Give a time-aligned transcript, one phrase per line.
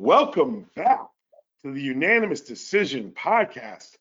[0.00, 1.08] Welcome back
[1.64, 3.96] to the Unanimous Decision Podcast.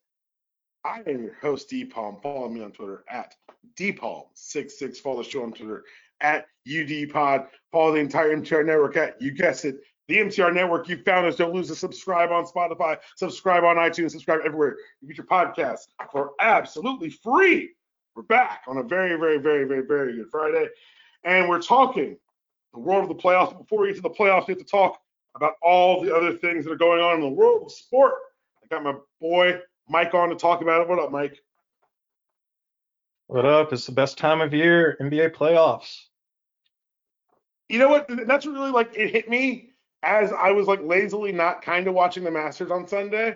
[0.85, 2.19] I am your host, Palm.
[2.21, 3.33] Follow me on Twitter at
[3.75, 4.97] DPalm66.
[4.97, 5.85] Follow the show on Twitter
[6.21, 7.47] at UDPod.
[7.71, 10.87] Follow the entire MTR network at, you guessed it, the MTR network.
[10.87, 11.35] You found us.
[11.35, 14.77] Don't lose to subscribe on Spotify, subscribe on iTunes, subscribe everywhere.
[15.01, 17.71] You get your podcast for absolutely free.
[18.15, 20.67] We're back on a very, very, very, very, very good Friday.
[21.23, 22.17] And we're talking
[22.71, 23.57] the world of the playoffs.
[23.57, 25.01] Before we get to the playoffs, we have to talk
[25.37, 28.15] about all the other things that are going on in the world of sport.
[28.63, 30.89] I got my boy Mike on to talk about it.
[30.89, 31.39] What up, Mike?
[33.27, 33.71] What up?
[33.71, 36.03] It's the best time of year, NBA playoffs.
[37.69, 38.09] You know what?
[38.25, 39.71] That's really like it hit me
[40.03, 43.35] as I was like lazily not kind of watching the Masters on Sunday.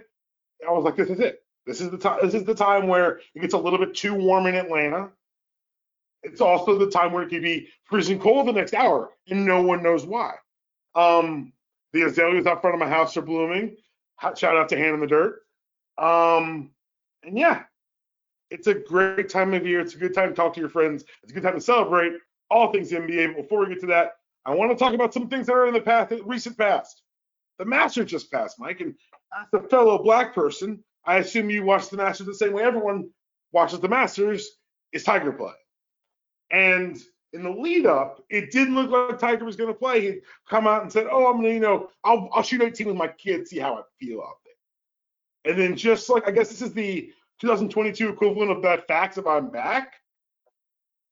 [0.67, 1.43] I was like, this is it.
[1.65, 2.19] This is the time.
[2.23, 5.09] This is the time where it gets a little bit too warm in Atlanta.
[6.23, 9.61] It's also the time where it could be freezing cold the next hour, and no
[9.61, 10.35] one knows why.
[10.95, 11.51] Um,
[11.93, 13.75] the azaleas out front of my house are blooming.
[14.35, 15.41] Shout out to Hand in the Dirt.
[15.97, 16.71] Um,
[17.23, 17.63] and yeah,
[18.49, 19.79] it's a great time of year.
[19.79, 21.03] It's a good time to talk to your friends.
[21.23, 22.13] It's a good time to celebrate
[22.49, 23.35] all things NBA.
[23.35, 24.11] But before we get to that,
[24.45, 27.01] I want to talk about some things that are in the past, recent past.
[27.59, 28.95] The Masters just passed, Mike, and
[29.39, 33.09] as a fellow black person, I assume you watch the Masters the same way everyone
[33.51, 34.47] watches the Masters
[34.93, 35.53] is Tiger play.
[36.51, 36.97] And
[37.33, 40.01] in the lead up, it didn't look like Tiger was going to play.
[40.01, 42.95] He'd come out and said, "Oh, I'm gonna, you know, I'll I'll shoot 18 with
[42.95, 46.61] my kids, see how I feel out there." And then just like I guess this
[46.61, 49.93] is the 2022 equivalent of that facts of I'm back.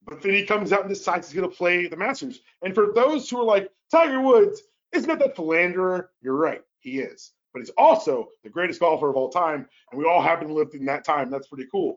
[0.04, 2.40] But then he comes out and decides he's going to play the Masters.
[2.62, 6.10] And for those who are like Tiger Woods, isn't that that philanderer?
[6.22, 7.32] You're right, he is.
[7.52, 10.70] But he's also the greatest golfer of all time, and we all happen to live
[10.72, 11.30] in that time.
[11.30, 11.96] That's pretty cool.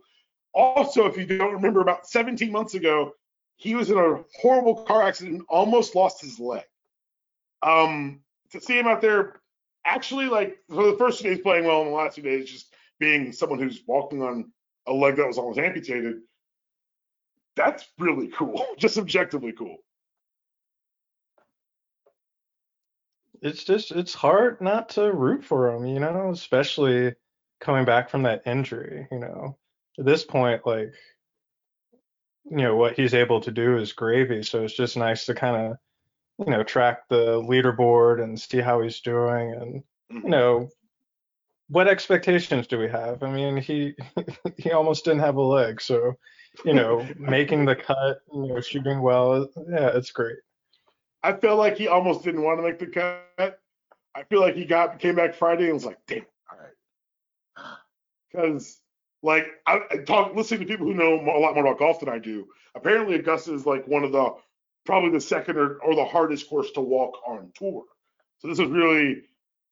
[0.54, 3.14] Also, if you don't remember, about 17 months ago,
[3.58, 6.64] he was in a horrible car accident and almost lost his leg.
[7.62, 9.42] Um, to see him out there,
[9.86, 12.74] actually, like for the first two days playing well, and the last two days just
[13.00, 14.52] being someone who's walking on
[14.88, 16.22] a leg that was almost amputated,
[17.56, 18.66] that's really cool.
[18.78, 19.78] just objectively cool.
[23.42, 27.14] It's just it's hard not to root for him, you know, especially
[27.60, 29.58] coming back from that injury, you know.
[30.00, 30.94] At this point, like
[32.46, 34.44] you know what he's able to do is gravy.
[34.44, 35.78] So it's just nice to kind of
[36.46, 40.30] you know track the leaderboard and see how he's doing and you mm-hmm.
[40.30, 40.70] know
[41.70, 43.24] what expectations do we have?
[43.24, 43.96] I mean, he
[44.58, 46.14] he almost didn't have a leg, so
[46.66, 50.38] you know, making the cut, you know, shooting well, yeah, it's great.
[51.24, 53.60] I feel like he almost didn't want to make the cut.
[54.16, 57.78] I feel like he got came back Friday and was like, damn, all right,
[58.32, 58.80] because
[59.24, 62.10] like I, I talk listening to people who know a lot more about golf than
[62.10, 62.46] I do.
[62.76, 64.36] Apparently, Augusta is like one of the
[64.86, 67.86] probably the second or, or the hardest course to walk on tour.
[68.40, 69.24] So this was really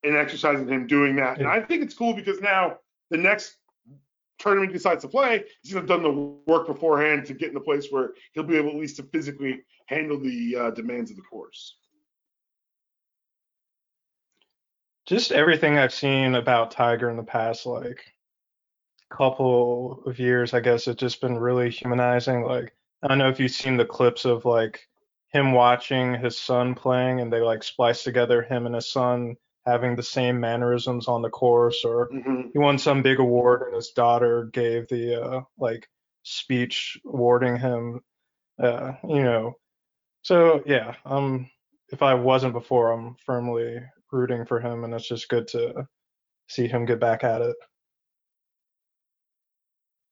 [0.03, 2.77] an exercise in him doing that, and I think it's cool because now
[3.11, 3.57] the next
[4.39, 7.53] tournament he decides to play, he's gonna have done the work beforehand to get in
[7.53, 11.17] the place where he'll be able at least to physically handle the uh, demands of
[11.17, 11.75] the course.
[15.05, 18.01] Just everything I've seen about Tiger in the past, like
[19.11, 22.43] couple of years, I guess it's just been really humanizing.
[22.43, 22.73] Like
[23.03, 24.87] I don't know if you've seen the clips of like
[25.31, 29.35] him watching his son playing and they like splice together him and his son
[29.65, 32.49] having the same mannerisms on the course or mm-hmm.
[32.51, 35.87] he won some big award and his daughter gave the uh like
[36.23, 38.01] speech awarding him
[38.61, 39.53] uh you know
[40.23, 41.47] so yeah um
[41.91, 43.79] if I wasn't before I'm firmly
[44.11, 45.87] rooting for him and it's just good to
[46.47, 47.55] see him get back at it.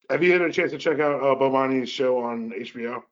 [0.10, 3.04] Have you had a chance to check out uh, Bomani's show on HBO?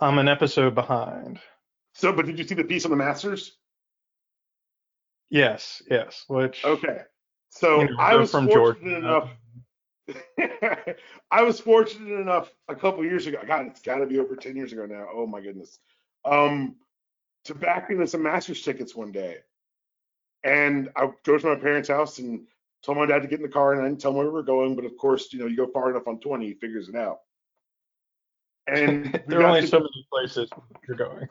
[0.00, 1.38] I'm an episode behind.
[1.94, 3.56] So, but did you see the piece on the Masters?
[5.28, 6.24] Yes, yes.
[6.26, 7.02] Which okay.
[7.50, 9.30] So you know, I was from fortunate Georgia.
[10.38, 10.96] enough.
[11.30, 13.38] I was fortunate enough a couple years ago.
[13.46, 15.06] God, it's got to be over ten years ago now.
[15.12, 15.78] Oh my goodness.
[16.24, 16.76] Um,
[17.44, 19.38] to back into some Masters tickets one day,
[20.42, 22.46] and I go to my parents' house and
[22.82, 24.32] told my dad to get in the car and I didn't tell him where we
[24.32, 26.88] were going, but of course, you know, you go far enough on 20, he figures
[26.88, 27.18] it out.
[28.66, 30.48] And there are only so many places
[30.86, 31.28] you're going.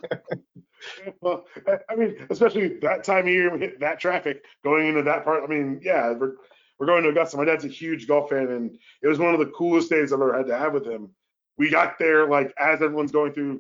[1.22, 1.46] well,
[1.90, 5.44] I mean, especially that time of year, we hit that traffic going into that part.
[5.44, 6.34] I mean, yeah, we're
[6.80, 7.36] we're going to Augusta.
[7.36, 10.22] My dad's a huge golf fan, and it was one of the coolest days I've
[10.22, 11.10] ever had to have with him.
[11.58, 13.60] We got there like as everyone's going through.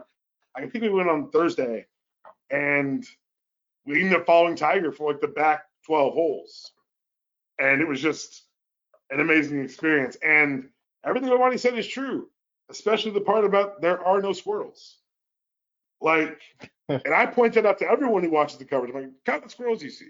[0.55, 1.85] I think we went on Thursday,
[2.49, 3.05] and
[3.85, 6.71] we ended up following Tiger for like the back 12 holes
[7.59, 8.43] and it was just
[9.09, 10.17] an amazing experience.
[10.23, 10.69] And
[11.05, 12.29] everything Bomani said is true,
[12.69, 14.97] especially the part about there are no squirrels.
[16.01, 16.39] Like,
[16.89, 18.93] and I point that out to everyone who watches the coverage.
[18.93, 20.09] I'm like, count the squirrels you see.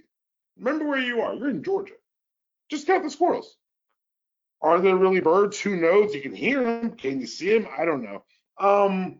[0.57, 1.34] Remember where you are.
[1.34, 1.94] You're in Georgia.
[2.69, 3.56] Just count the squirrels.
[4.62, 5.60] Are there really birds?
[5.60, 6.13] Who knows?
[6.13, 6.92] You can hear them.
[6.92, 7.68] Can you see them?
[7.78, 8.24] I don't know.
[8.60, 9.19] Um,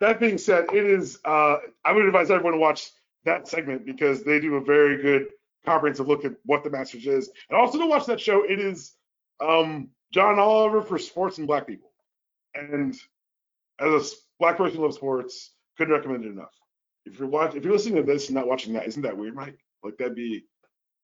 [0.00, 1.18] that being said, it is.
[1.24, 2.90] Uh, I would advise everyone to watch
[3.24, 5.28] that segment because they do a very good
[5.64, 8.44] comprehensive look at what the Masters is, and also to watch that show.
[8.44, 8.94] It is
[9.40, 11.92] um, John Oliver for sports and black people,
[12.54, 12.94] and
[13.80, 16.54] as a black person who loves sports, couldn't recommend it enough.
[17.06, 19.34] If you're watching, if you're listening to this and not watching that, isn't that weird,
[19.34, 19.58] Mike?
[19.82, 20.44] Like that'd be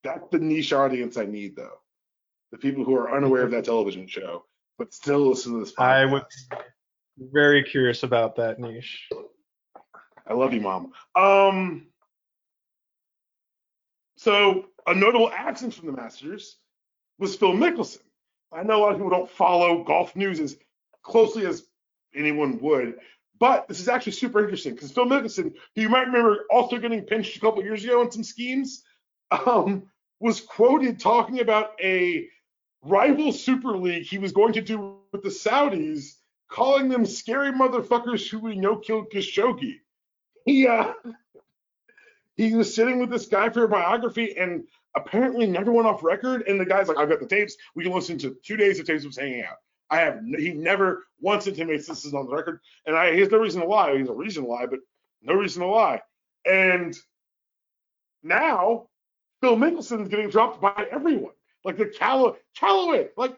[0.02, 1.78] that's the niche audience I need, though.
[2.52, 4.44] The people who are unaware of that television show,
[4.78, 5.80] but still listen to this podcast.
[5.80, 6.22] I was
[7.18, 9.08] very curious about that niche.
[10.26, 10.92] I love you, mom.
[11.14, 11.86] Um,
[14.20, 16.58] so a notable absence from the Masters
[17.18, 18.02] was Phil Mickelson.
[18.52, 20.58] I know a lot of people don't follow golf news as
[21.02, 21.64] closely as
[22.14, 22.96] anyone would,
[23.38, 27.02] but this is actually super interesting because Phil Mickelson, who you might remember also getting
[27.04, 28.82] pinched a couple years ago in some schemes,
[29.30, 29.84] um,
[30.20, 32.28] was quoted talking about a
[32.82, 36.16] rival Super League he was going to do with the Saudis,
[36.50, 39.76] calling them scary motherfuckers who we know killed Khashoggi.
[40.44, 40.92] He uh,
[42.40, 44.64] he was sitting with this guy for a biography and
[44.96, 46.42] apparently never went off record.
[46.48, 47.54] And the guy's like, I've got the tapes.
[47.74, 49.56] We can listen to two days of tapes of hanging out.
[49.90, 53.30] I have he never once intimates this is on the record, and I he has
[53.30, 53.92] no reason to lie.
[53.92, 54.78] He has a reason to lie, but
[55.20, 56.00] no reason to lie.
[56.46, 56.96] And
[58.22, 58.86] now
[59.40, 61.32] Phil Mickelson's getting dropped by everyone,
[61.64, 63.36] like the Calla Callaway, like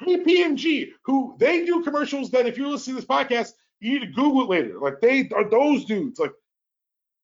[0.00, 4.12] KPMG, who they do commercials that if you're listening to this podcast, you need to
[4.12, 4.78] Google it later.
[4.78, 6.32] Like they are those dudes, like,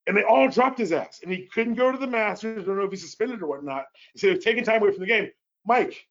[0.06, 2.62] and they all dropped his ass, and he couldn't go to the Masters.
[2.62, 3.86] I don't know if he's suspended or whatnot.
[4.12, 5.30] He said they're taking time away from the game.
[5.66, 6.06] Mike,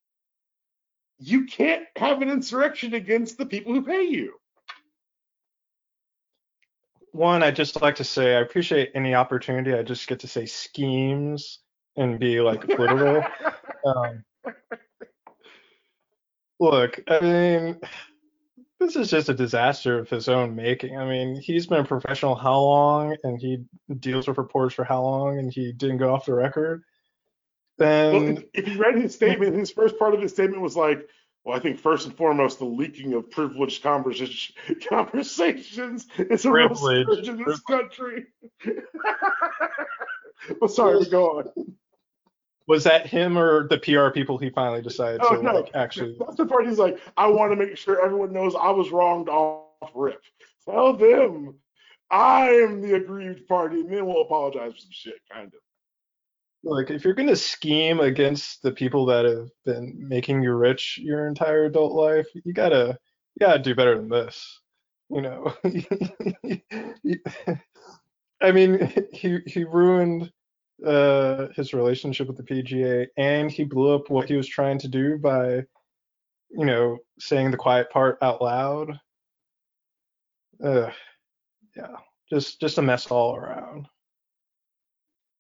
[1.20, 4.34] you can't have an insurrection against the people who pay you.
[7.12, 9.74] One, I'd just like to say I appreciate any opportunity.
[9.74, 11.60] I just get to say schemes
[11.96, 13.24] and be like literal.
[13.86, 14.24] um,
[16.60, 17.80] look, I mean,
[18.86, 20.98] this is just a disaster of his own making.
[20.98, 23.64] I mean, he's been a professional how long, and he
[24.00, 26.84] deals with reporters for how long, and he didn't go off the record.
[27.78, 31.08] Then, well, if you read his statement, his first part of his statement was like,
[31.44, 34.56] well, I think first and foremost, the leaking of privileged conversations
[36.18, 38.26] is a real scourge in this country.
[40.62, 41.76] well, sorry, go on.
[42.68, 45.54] Was that him or the PR people he finally decided oh, to no.
[45.56, 46.16] like, actually?
[46.20, 49.28] That's the part he's like, I want to make sure everyone knows I was wronged
[49.28, 50.22] off rip.
[50.66, 51.56] Tell them
[52.10, 55.60] I am the aggrieved party, and then we'll apologize for some shit, kind of.
[56.64, 61.28] Like, if you're gonna scheme against the people that have been making you rich your
[61.28, 62.98] entire adult life, you gotta
[63.36, 64.62] you gotta do better than this.
[65.10, 65.54] You know.
[68.44, 70.32] I mean, he he ruined
[70.86, 74.88] uh, his relationship with the PGA, and he blew up what he was trying to
[74.88, 75.64] do by,
[76.50, 79.00] you know, saying the quiet part out loud.
[80.64, 80.90] Uh,
[81.76, 81.96] yeah,
[82.30, 83.88] just just a mess all around.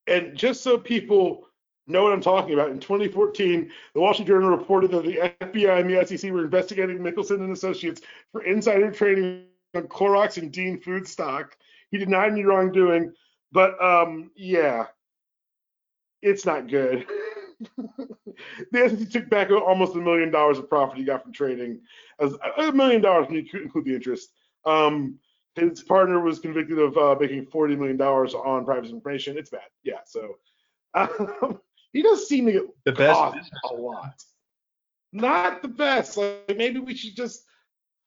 [0.07, 1.47] And just so people
[1.87, 5.79] know what I'm talking about, in 2014, the Wall Street Journal reported that the FBI
[5.81, 8.01] and the SEC were investigating Mickelson and Associates
[8.31, 9.45] for insider trading
[9.75, 11.57] on Clorox and Dean food stock.
[11.91, 13.13] He denied any wrongdoing,
[13.51, 14.85] but um, yeah,
[16.23, 17.05] it's not good.
[17.77, 21.81] the SEC took back almost a million dollars of profit he got from trading,
[22.19, 24.29] as a million dollars when you include the interest.
[24.65, 25.19] Um,
[25.55, 29.37] his partner was convicted of uh, making forty million dollars on private information.
[29.37, 29.99] It's bad, yeah.
[30.05, 30.37] So
[30.93, 31.59] um,
[31.93, 33.19] he does seem to get the best
[33.69, 34.23] a lot.
[35.11, 36.17] Not the best.
[36.17, 37.43] Like maybe we should just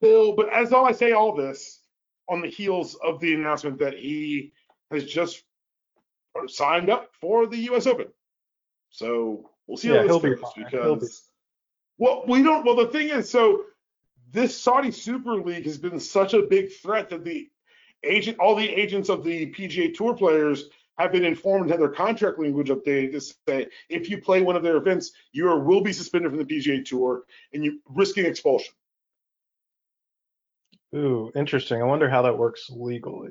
[0.00, 0.34] fill.
[0.34, 1.82] But as all I say, all this
[2.28, 4.52] on the heels of the announcement that he
[4.90, 5.44] has just
[6.48, 7.86] signed up for the U.S.
[7.86, 8.06] Open.
[8.90, 12.04] So we'll see yeah, how this goes be because be.
[12.04, 12.64] well, we don't.
[12.64, 13.64] Well, the thing is, so
[14.30, 17.48] this Saudi Super League has been such a big threat that the
[18.04, 21.88] agent, all the agents of the PGA Tour players have been informed and had their
[21.88, 25.82] contract language updated to say if you play one of their events, you are, will
[25.82, 28.72] be suspended from the PGA Tour and you risking expulsion.
[30.94, 31.82] Ooh, interesting.
[31.82, 33.30] I wonder how that works legally.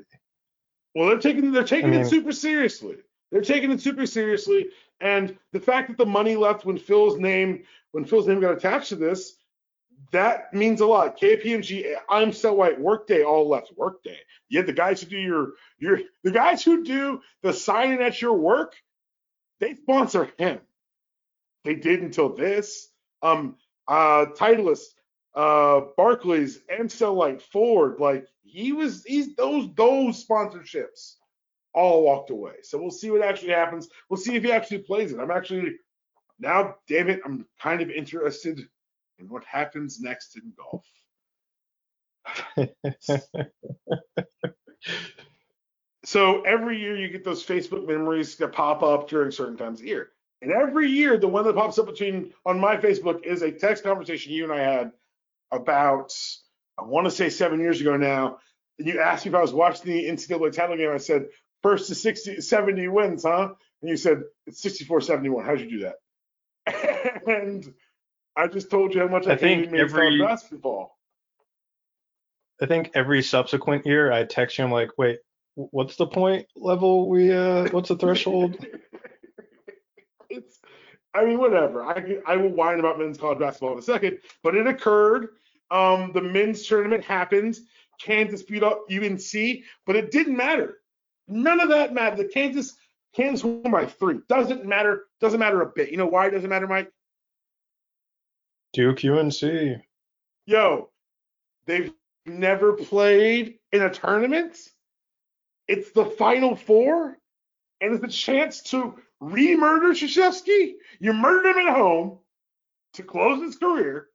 [0.96, 2.96] Well, they're taking they're taking I mean, it super seriously.
[3.30, 7.64] They're taking it super seriously, and the fact that the money left when Phil's name
[7.92, 9.34] when Phil's name got attached to this,
[10.12, 11.20] that means a lot.
[11.20, 13.72] KPMG, I'm so white, Workday all left.
[13.76, 14.16] Workday.
[14.48, 18.22] You had the guys who do your your the guys who do the signing at
[18.22, 18.74] your work,
[19.60, 20.60] they sponsor him.
[21.64, 22.88] They did until this.
[23.20, 24.94] Um, uh, Titleist,
[25.36, 28.00] uh, Barclays, Amstel Light, Ford.
[28.00, 31.16] Like he was, he's those those sponsorships
[31.74, 32.54] all walked away.
[32.62, 33.88] So we'll see what actually happens.
[34.08, 35.20] We'll see if he actually plays it.
[35.20, 35.76] I'm actually
[36.38, 38.66] now, damn it, I'm kind of interested
[39.18, 40.84] in what happens next in golf.
[46.04, 49.86] so every year you get those Facebook memories that pop up during certain times of
[49.86, 50.10] year.
[50.42, 53.84] And every year, the one that pops up between on my Facebook is a text
[53.84, 54.92] conversation you and I had
[55.52, 56.12] about,
[56.78, 58.38] I want to say seven years ago now.
[58.78, 60.90] And you asked me if I was watching the NCAA title game.
[60.90, 61.26] I said,
[61.62, 63.50] first to 60, 70 wins, huh?
[63.82, 65.44] And you said, it's 64 71.
[65.44, 67.22] How'd you do that?
[67.26, 67.72] and
[68.36, 70.96] I just told you how much I, I think every basketball.
[72.60, 75.18] I think every subsequent year I text you, I'm like, wait,
[75.54, 78.64] what's the point level we uh what's the threshold?
[81.16, 81.82] I mean, whatever.
[81.82, 85.28] I I will whine about men's college basketball in a second, but it occurred.
[85.70, 87.56] Um, the men's tournament happened.
[88.00, 89.32] Kansas beat up UNC,
[89.86, 90.78] but it didn't matter.
[91.26, 92.18] None of that mattered.
[92.18, 92.76] The Kansas
[93.14, 94.18] Kansas won by three.
[94.28, 95.04] Doesn't matter.
[95.20, 95.90] Doesn't matter a bit.
[95.90, 96.90] You know why it doesn't matter, Mike?
[98.74, 99.82] Duke UNC.
[100.44, 100.90] Yo,
[101.66, 101.92] they've
[102.26, 104.58] never played in a tournament.
[105.66, 107.16] It's the Final Four,
[107.80, 110.74] and it's a chance to re-murder Krzyzewski.
[111.00, 112.18] You murdered him at home
[112.94, 114.08] to close his career,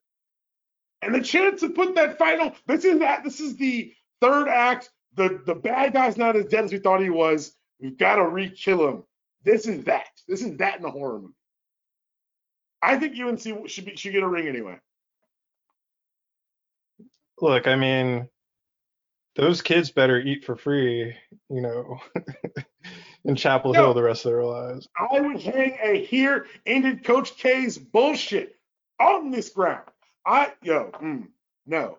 [1.01, 2.53] and the chance to put that final.
[2.67, 3.24] This is that.
[3.24, 4.91] This is the third act.
[5.15, 7.55] The the bad guy's not as dead as we thought he was.
[7.79, 9.03] We've got to re-kill him.
[9.43, 10.10] This is that.
[10.27, 11.34] This is that in a horror movie.
[12.81, 14.79] I think UNC should be should get a ring anyway.
[17.39, 18.29] Look, I mean,
[19.36, 21.15] those kids better eat for free,
[21.50, 22.00] you know,
[23.25, 24.87] in Chapel Hill the rest of their lives.
[24.97, 28.55] I would hang a here ended Coach K's bullshit
[28.99, 29.87] on this ground.
[30.25, 31.27] I yo, mm,
[31.65, 31.97] no.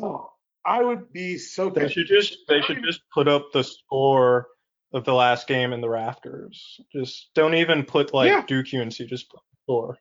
[0.00, 0.32] Oh,
[0.64, 1.70] I would be so.
[1.70, 4.48] They should just they should just put up the score
[4.92, 6.80] of the last game in the rafters.
[6.92, 8.44] Just don't even put like yeah.
[8.46, 8.92] Duke UNC.
[8.92, 9.98] Just put the score.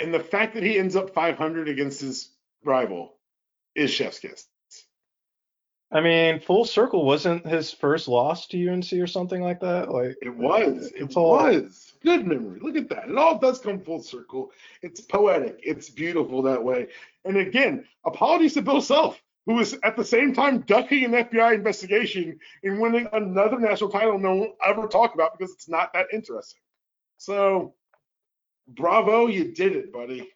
[0.00, 2.30] And the fact that he ends up 500 against his
[2.64, 3.14] rival
[3.76, 4.46] is chef's kiss.
[5.92, 9.90] I mean, full circle wasn't his first loss to UNC or something like that.
[9.90, 10.90] Like it was.
[10.96, 11.32] It all...
[11.32, 11.92] was.
[12.02, 12.58] Good memory.
[12.60, 13.10] Look at that.
[13.10, 14.50] It all does come full circle.
[14.80, 15.60] It's poetic.
[15.62, 16.88] It's beautiful that way.
[17.24, 21.54] And again, apologies to Bill Self, who was at the same time ducking an FBI
[21.54, 25.92] investigation and winning another national title no one will ever talk about because it's not
[25.92, 26.60] that interesting.
[27.18, 27.74] So,
[28.66, 30.32] bravo, you did it, buddy.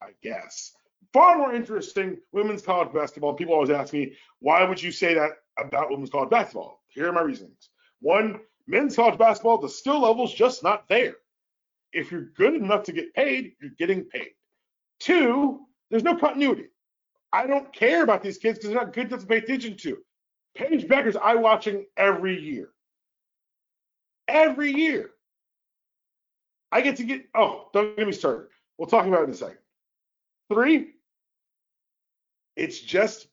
[0.00, 0.72] I guess.
[1.12, 3.34] Far more interesting women's college basketball.
[3.34, 6.82] People always ask me, why would you say that about women's college basketball?
[6.88, 7.70] Here are my reasons.
[8.00, 11.14] One, men's college basketball, the skill level's just not there.
[11.92, 14.30] If you're good enough to get paid, you're getting paid.
[15.00, 16.66] Two, there's no continuity.
[17.32, 19.98] I don't care about these kids because they're not good enough to pay attention to.
[20.56, 22.70] Paige Bueckers, I watching every year.
[24.28, 25.10] Every year.
[26.70, 28.48] I get to get, oh, don't get me started.
[28.78, 29.58] We'll talk about it in a second.
[30.52, 30.93] Three,
[32.56, 33.28] it's just,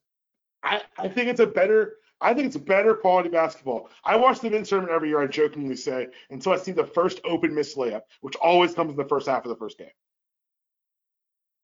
[0.64, 3.90] I, I think it's a better, I think it's better quality basketball.
[4.04, 7.20] I watch the men's tournament every year, I jokingly say, until I see the first
[7.24, 9.88] open miss layup, which always comes in the first half of the first game.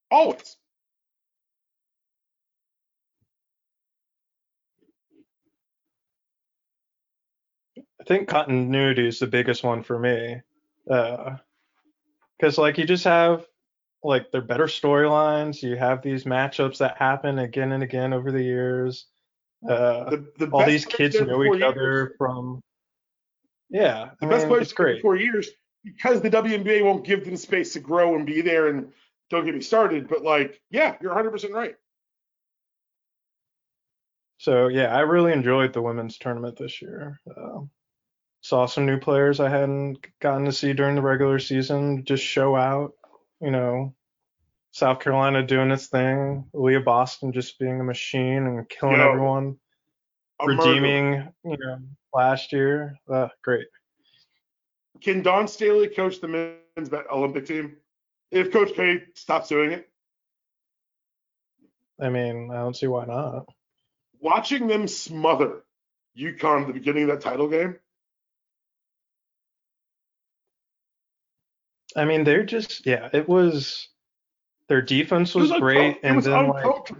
[0.09, 0.55] Always.
[7.99, 10.41] I think continuity is the biggest one for me.
[10.85, 13.45] Because, uh, like, you just have
[14.03, 15.61] like they're better storylines.
[15.61, 19.05] You have these matchups that happen again and again over the years.
[19.67, 21.63] Uh, the, the all these kids know each years.
[21.63, 22.61] other from.
[23.69, 25.01] Yeah, the I best mean, players great.
[25.01, 25.49] four years
[25.83, 28.67] because the WNBA won't give them space to grow and be there.
[28.67, 28.91] And
[29.29, 31.75] don't get me started, but like, yeah, you're 100 percent right.
[34.37, 37.19] So yeah, I really enjoyed the women's tournament this year.
[37.29, 37.61] Uh,
[38.41, 42.55] saw some new players I hadn't gotten to see during the regular season just show
[42.55, 42.93] out.
[43.41, 43.93] You know,
[44.71, 49.57] South Carolina doing its thing, Aliyah Boston just being a machine and killing Yo, everyone,
[50.43, 51.33] redeeming, murder.
[51.43, 51.79] you know,
[52.13, 52.97] last year.
[53.11, 53.67] Uh, great.
[55.01, 57.77] Can Dawn Staley coach the men's Olympic team
[58.31, 59.89] if Coach K stops doing it?
[61.99, 63.47] I mean, I don't see why not.
[64.19, 65.63] Watching them smother
[66.17, 67.77] UConn at the beginning of that title game.
[71.97, 73.09] I mean, they're just yeah.
[73.11, 73.89] It was
[74.69, 76.91] their defense was, was great, and then like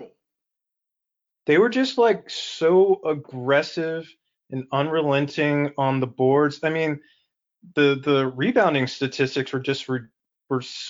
[1.46, 4.12] they were just like so aggressive
[4.50, 6.60] and unrelenting on the boards.
[6.64, 7.00] I mean,
[7.76, 10.10] the the rebounding statistics were just were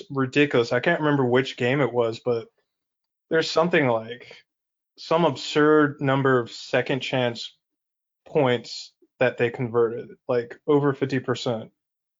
[0.10, 0.72] ridiculous.
[0.72, 2.48] I can't remember which game it was, but
[3.30, 4.38] there's something like
[4.98, 7.56] some absurd number of second chance
[8.26, 11.70] points that they converted, like over 50%.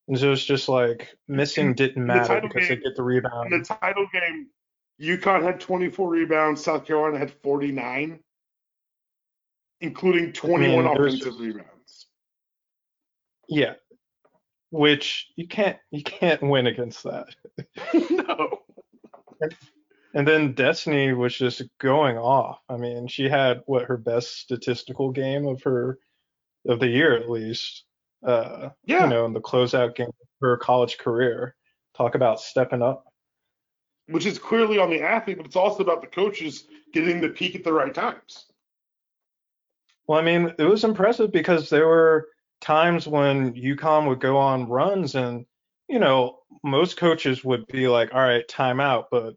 [0.08, 3.52] And so it's just like missing didn't matter because game, they get the rebound.
[3.52, 4.48] In the title game,
[5.02, 8.20] UConn had 24 rebounds, South Carolina had 49,
[9.82, 12.08] including 21 I mean, offensive rebounds.
[13.50, 13.74] Yeah,
[14.72, 17.28] which you can't you can't win against that.
[18.10, 18.60] no.
[19.40, 19.56] And,
[20.14, 22.60] and then Destiny was just going off.
[22.70, 26.00] I mean, she had what her best statistical game of her
[26.68, 27.84] of the year at least.
[28.28, 29.06] Uh, yeah.
[29.06, 31.56] You know, in the closeout game of her college career.
[31.96, 33.06] Talk about stepping up.
[34.08, 37.56] Which is clearly on the athlete, but it's also about the coaches getting the peak
[37.56, 38.46] at the right times.
[40.08, 42.30] Well, I mean, it was impressive because there were
[42.62, 45.46] times when UConn would go on runs and,
[45.90, 49.06] you know, most coaches would be like, all right, timeout.
[49.12, 49.36] But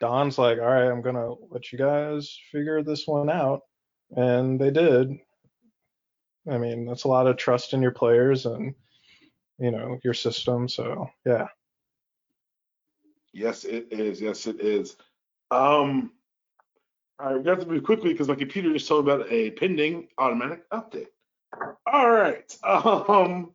[0.00, 3.62] Dawn's like, all right, I'm going to let you guys figure this one out.
[4.10, 5.18] And they did.
[6.50, 8.74] I mean, that's a lot of trust in your players and,
[9.58, 10.68] you know, your system.
[10.68, 11.48] So, yeah.
[13.32, 14.20] Yes, it is.
[14.20, 14.96] Yes, it is.
[15.50, 16.12] Um,
[17.20, 19.50] all right, we have to move quickly because my computer just told me about a
[19.52, 21.08] pending automatic update.
[21.86, 22.56] All right.
[22.64, 23.52] Um,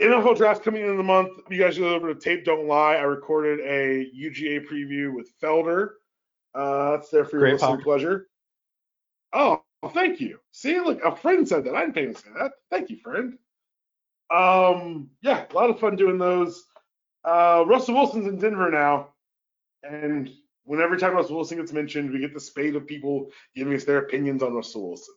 [0.00, 1.30] NFL draft coming in the month.
[1.48, 2.96] You guys go over to Tape Don't Lie.
[2.96, 5.90] I recorded a UGA preview with Felder.
[6.54, 7.84] Uh, that's there for your Great listening pop.
[7.84, 8.28] pleasure.
[9.32, 10.38] Oh, thank you.
[10.52, 11.74] See, look, a friend said that.
[11.74, 12.52] I didn't pay to say that.
[12.70, 13.38] Thank you, friend.
[14.30, 16.64] Um, yeah, a lot of fun doing those.
[17.24, 19.08] Uh, Russell Wilson's in Denver now,
[19.82, 20.30] and
[20.64, 23.98] whenever time Russell Wilson gets mentioned, we get the spate of people giving us their
[23.98, 25.14] opinions on Russell Wilson.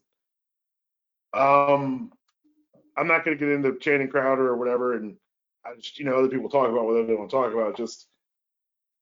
[1.34, 2.12] Um,
[2.98, 5.18] I'm not going to get into Channing Crowder or whatever, and
[5.66, 7.78] I just, you know, other people talk about whatever they want to talk about.
[7.78, 8.08] Just,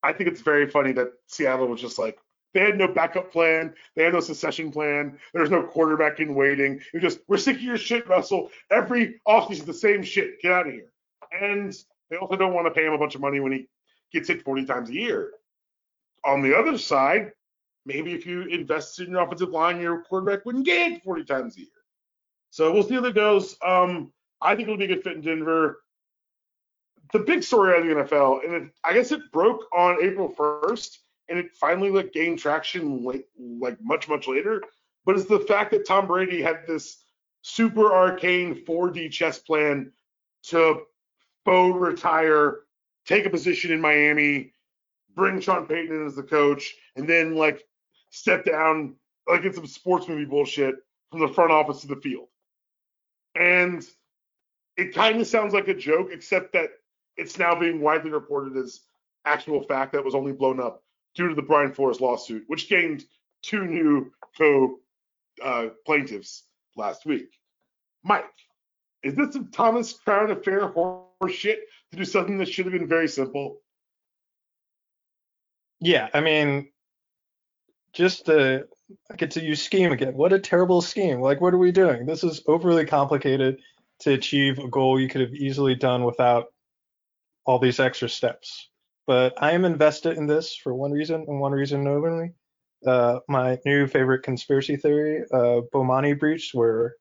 [0.01, 2.17] I think it's very funny that Seattle was just like,
[2.53, 3.73] they had no backup plan.
[3.95, 5.17] They had no succession plan.
[5.33, 6.79] There's no quarterback in waiting.
[6.93, 8.51] It just, we're sick of your shit, Russell.
[8.69, 10.41] Every offseason, is the same shit.
[10.41, 10.91] Get out of here.
[11.39, 11.75] And
[12.09, 13.67] they also don't want to pay him a bunch of money when he
[14.11, 15.31] gets hit 40 times a year.
[16.25, 17.31] On the other side,
[17.85, 21.57] maybe if you invested in your offensive line, your quarterback wouldn't get hit 40 times
[21.57, 21.69] a year.
[22.51, 23.57] So we'll see how that goes.
[23.65, 25.81] Um, I think it'll be a good fit in Denver.
[27.11, 30.33] The big story out of the NFL, and it, I guess it broke on April
[30.37, 30.97] 1st,
[31.29, 34.61] and it finally like gained traction like like much much later.
[35.05, 37.03] But it's the fact that Tom Brady had this
[37.41, 39.91] super arcane 4D chess plan
[40.43, 40.81] to
[41.45, 42.61] faux retire,
[43.05, 44.53] take a position in Miami,
[45.15, 47.63] bring Sean Payton in as the coach, and then like
[48.09, 48.95] step down
[49.27, 50.75] like it's some sports movie bullshit
[51.11, 52.27] from the front office to the field.
[53.35, 53.83] And
[54.77, 56.69] it kind of sounds like a joke, except that
[57.17, 58.81] it's now being widely reported as
[59.25, 60.83] actual fact that was only blown up
[61.15, 63.03] due to the Brian Flores lawsuit, which gained
[63.41, 64.79] two new co
[65.43, 66.43] uh, plaintiffs
[66.75, 67.29] last week.
[68.03, 68.25] Mike,
[69.03, 71.59] is this a Thomas Crown affair horse shit
[71.91, 73.59] to do something that should have been very simple?
[75.79, 76.69] Yeah, I mean,
[77.93, 78.67] just to
[79.11, 80.13] I get to use scheme again.
[80.13, 81.21] What a terrible scheme.
[81.21, 82.05] Like, what are we doing?
[82.05, 83.59] This is overly complicated
[83.99, 86.45] to achieve a goal you could have easily done without
[87.45, 88.69] all these extra steps.
[89.05, 92.31] But I am invested in this for one reason and one reason only.
[92.85, 96.95] Uh, my new favorite conspiracy theory, uh, Bomani breach, where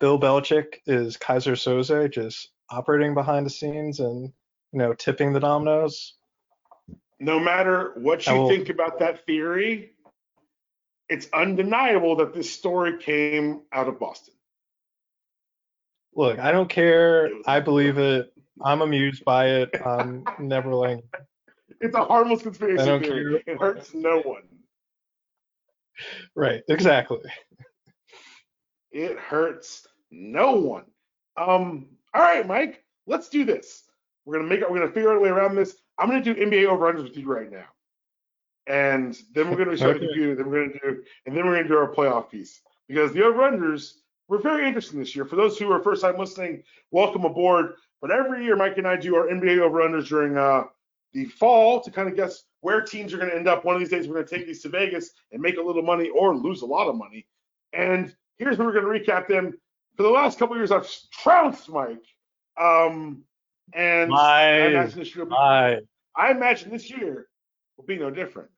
[0.00, 4.32] Bill Belichick is Keyser Söze, just operating behind the scenes and
[4.72, 6.14] you know tipping the dominoes.
[7.18, 9.92] No matter what you will, think about that theory,
[11.08, 14.34] it's undeniable that this story came out of Boston.
[16.14, 17.30] Look, I don't care.
[17.46, 18.32] I believe it.
[18.62, 19.70] I'm amused by it.
[19.84, 21.02] I'm never letting.
[21.82, 23.42] It's a harmless conspiracy theory.
[23.44, 23.54] Care.
[23.54, 24.42] It hurts no one.
[26.34, 26.62] Right.
[26.68, 27.20] Exactly.
[28.90, 30.84] It hurts no one.
[31.36, 31.86] Um.
[32.14, 32.84] All right, Mike.
[33.06, 33.84] Let's do this.
[34.24, 34.70] We're gonna make it.
[34.70, 35.76] We're gonna figure out a way around this.
[35.98, 37.66] I'm gonna do NBA over with you right now
[38.66, 40.00] and then we're going to show okay.
[40.00, 40.34] the computer.
[40.34, 43.24] Then we're going to do, and then we're to do our playoff piece because the
[43.24, 43.94] over/unders
[44.28, 45.24] were very interesting this year.
[45.24, 47.74] For those who are first time listening, welcome aboard.
[48.00, 50.64] But every year, Mike and I do our NBA over/unders during uh,
[51.12, 53.64] the fall to kind of guess where teams are going to end up.
[53.64, 55.82] One of these days, we're going to take these to Vegas and make a little
[55.82, 57.26] money or lose a lot of money.
[57.72, 59.58] And here's where we're going to recap them.
[59.96, 62.04] For the last couple years, I've trounced Mike.
[62.58, 63.24] Um,
[63.74, 65.26] and I imagine this year.
[65.26, 67.26] Be, I imagine this year
[67.76, 68.50] will be no different.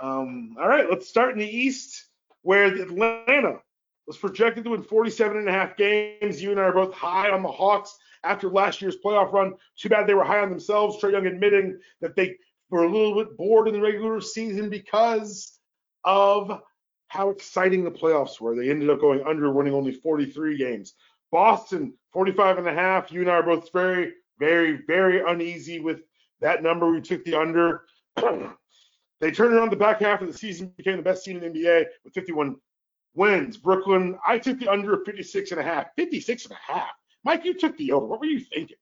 [0.00, 2.06] Um, all right, let's start in the East,
[2.42, 3.60] where Atlanta
[4.06, 6.42] was projected to win 47 and a half games.
[6.42, 9.54] You and I are both high on the Hawks after last year's playoff run.
[9.76, 11.02] Too bad they were high on themselves.
[11.02, 12.36] Trae Young admitting that they
[12.70, 15.58] were a little bit bored in the regular season because
[16.04, 16.60] of
[17.08, 18.56] how exciting the playoffs were.
[18.56, 20.94] They ended up going under, winning only 43 games.
[21.30, 23.12] Boston, 45 and a half.
[23.12, 26.00] You and I are both very, very, very uneasy with
[26.40, 26.90] that number.
[26.90, 27.82] We took the under.
[29.20, 31.60] they turned around the back half of the season, became the best team in the
[31.60, 32.56] NBA with 51
[33.14, 33.56] wins.
[33.56, 35.88] Brooklyn, I took the under 56 and a half.
[35.96, 36.90] 56 and a half.
[37.24, 38.06] Mike, you took the over.
[38.06, 38.76] What were you thinking?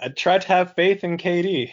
[0.00, 1.72] I tried to have faith in KD.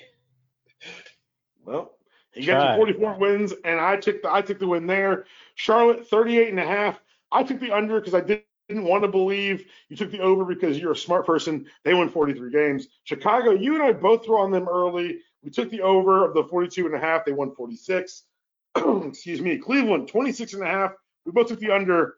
[1.64, 1.98] Well,
[2.32, 5.26] he got 44 wins, and I took the I took the win there.
[5.56, 7.00] Charlotte 38 and a half.
[7.32, 10.78] I took the under because I didn't want to believe you took the over because
[10.78, 11.66] you're a smart person.
[11.84, 12.88] They won 43 games.
[13.04, 15.20] Chicago, you and I both threw on them early.
[15.44, 17.26] We took the over of the 42 and a half.
[17.26, 18.24] They won 46.
[18.76, 19.58] Excuse me.
[19.58, 20.94] Cleveland 26 and a half.
[21.26, 22.16] We both took the under.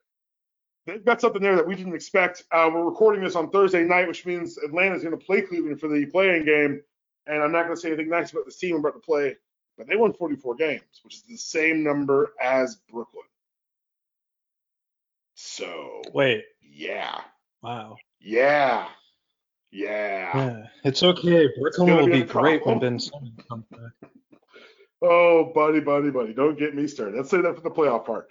[0.87, 2.45] They've got something there that we didn't expect.
[2.51, 5.87] Uh, we're recording this on Thursday night, which means Atlanta's going to play Cleveland for
[5.87, 6.81] the playing game.
[7.27, 9.35] And I'm not going to say anything nice about this team I'm about to play
[9.77, 13.23] but they won 44 games, which is the same number as Brooklyn.
[15.35, 17.21] So wait, yeah,
[17.61, 18.87] wow, yeah,
[19.71, 20.35] yeah.
[20.35, 21.47] Yeah, it's okay.
[21.59, 24.09] Brooklyn will be, be great when Ben Simmons comes back.
[25.03, 27.15] Oh, buddy, buddy, buddy, don't get me started.
[27.15, 28.29] Let's say that for the playoff part.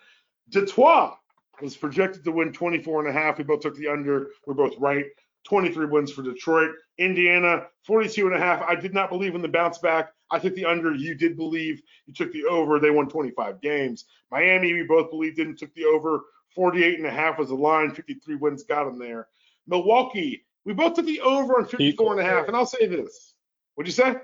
[0.48, 1.12] Detroit
[1.60, 3.38] was projected to win 24 and a half.
[3.38, 4.28] We both took the under.
[4.46, 5.06] We're both right.
[5.44, 6.70] 23 wins for Detroit.
[6.98, 8.62] Indiana, 42 and a half.
[8.62, 10.10] I did not believe in the bounce back.
[10.30, 10.94] I took the under.
[10.94, 11.80] You did believe.
[12.06, 12.80] You took the over.
[12.80, 14.06] They won 25 games.
[14.30, 16.22] Miami, we both believed in, took the over.
[16.54, 17.92] 48 and a half was the line.
[17.92, 19.28] 53 wins got them there.
[19.66, 22.48] Milwaukee, we both took the over on 54 and a half.
[22.48, 23.34] And I'll say this.
[23.74, 24.16] What'd you say?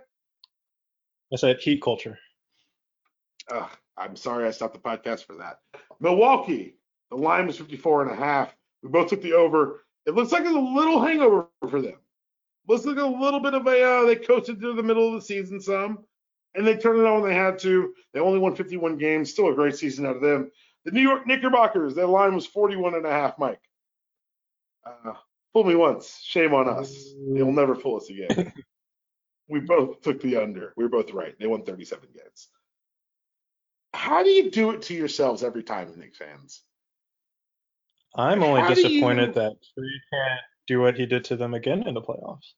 [1.33, 2.19] I said heat culture.
[3.51, 5.59] Uh, I'm sorry I stopped the podcast for that.
[6.01, 6.77] Milwaukee,
[7.13, 8.57] the line was 54 and a half.
[8.83, 9.85] We both took the over.
[10.07, 11.99] It looks like there's a little hangover for them.
[12.67, 15.21] Looks like a little bit of a uh, they coasted through the middle of the
[15.21, 15.99] season some,
[16.55, 17.93] and they turned it on when they had to.
[18.15, 20.51] They only won 51 games, still a great season out of them.
[20.85, 23.39] The New York Knickerbockers, their line was 41 and a half.
[23.39, 23.61] Mike,
[24.87, 25.13] uh,
[25.53, 27.13] fool me once, shame on us.
[27.29, 28.55] They'll never fool us again.
[29.49, 30.73] we both took the under.
[30.79, 31.35] We were both right.
[31.39, 32.49] They won 37 games.
[33.93, 36.63] How do you do it to yourselves every time, Knicks fans?
[38.15, 39.35] I'm only How disappointed you...
[39.35, 42.53] that Tree can't do what he did to them again in the playoffs.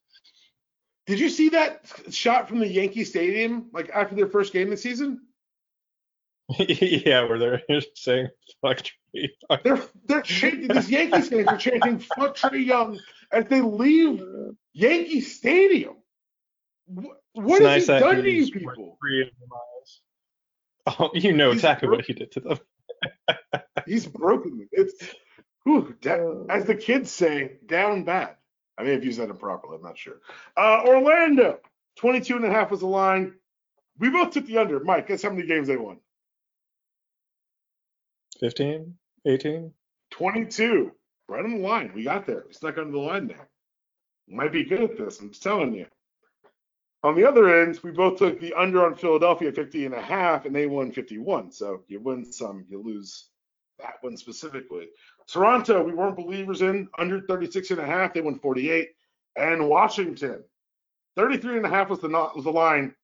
[1.06, 4.82] Did you see that shot from the Yankee Stadium, like after their first game this
[4.82, 5.20] season?
[6.58, 7.62] yeah, where they're
[7.94, 8.28] saying
[8.60, 8.80] "fuck
[9.12, 10.68] Young." They're they're chanting.
[10.68, 12.98] These Yankees fans are chanting "fuck Trae Young"
[13.32, 14.22] as they leave
[14.72, 15.96] Yankee Stadium.
[16.86, 18.98] What, what has nice he done to you people?
[20.86, 22.58] Oh, you know exactly what he did to them.
[23.86, 24.68] he's broken them.
[24.70, 24.94] It's
[25.64, 28.36] Whew, da- as the kids say, down bad.
[28.78, 29.76] I may have used that improperly.
[29.76, 30.16] I'm not sure.
[30.56, 31.60] Uh, Orlando,
[31.96, 33.34] 22 and a half was the line.
[33.98, 34.80] We both took the under.
[34.80, 35.98] Mike, guess how many games they won?
[38.40, 38.94] 15,
[39.26, 39.72] 18,
[40.10, 40.92] 22.
[41.28, 41.92] Right on the line.
[41.94, 42.44] We got there.
[42.46, 43.48] We stuck under the line there.
[44.28, 45.20] Might be good at this.
[45.20, 45.86] I'm just telling you.
[47.02, 50.46] On the other end, we both took the under on Philadelphia 50 and a half,
[50.46, 51.52] and they won 51.
[51.52, 53.28] So you win some, you lose
[53.78, 54.88] that one specifically.
[55.30, 58.12] Toronto, we weren't believers in under 36 and a half.
[58.14, 58.88] They won 48.
[59.36, 60.44] And Washington,
[61.16, 62.94] 33 and a half was the not, was the line.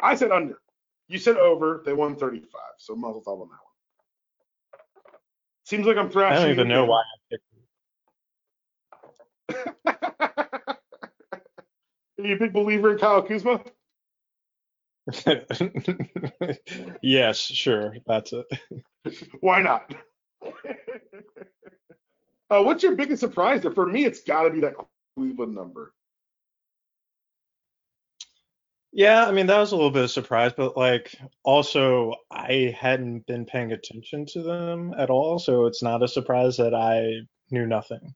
[0.00, 0.60] I said under.
[1.08, 1.82] You said over.
[1.84, 2.48] They won 35.
[2.78, 3.58] So muzzle top on that one.
[5.64, 6.38] Seems like I'm thrashing.
[6.38, 7.36] I don't even know why I
[12.18, 13.62] Are you a big believer in Kyle Kuzma?
[17.02, 17.96] yes, sure.
[18.06, 18.46] That's it.
[19.40, 19.92] Why not?
[22.50, 23.62] uh, what's your biggest surprise?
[23.74, 24.74] For me, it's got to be that
[25.16, 25.92] Cleveland number.
[28.92, 33.24] Yeah, I mean that was a little bit of surprise, but like also I hadn't
[33.26, 37.20] been paying attention to them at all, so it's not a surprise that I
[37.52, 38.14] knew nothing.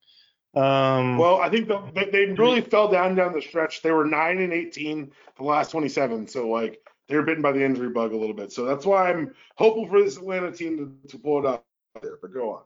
[0.57, 1.81] Um, well, I think the,
[2.13, 3.83] they really fell down down the stretch.
[3.83, 7.65] They were nine and eighteen the last twenty-seven, so like they were bitten by the
[7.65, 8.51] injury bug a little bit.
[8.51, 11.65] So that's why I'm hopeful for this Atlanta team to, to pull it up
[12.03, 12.19] there.
[12.21, 12.63] But go on.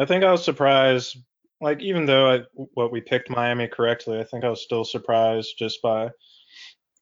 [0.00, 1.16] I think I was surprised.
[1.60, 2.40] Like even though I,
[2.74, 6.10] what we picked Miami correctly, I think I was still surprised just by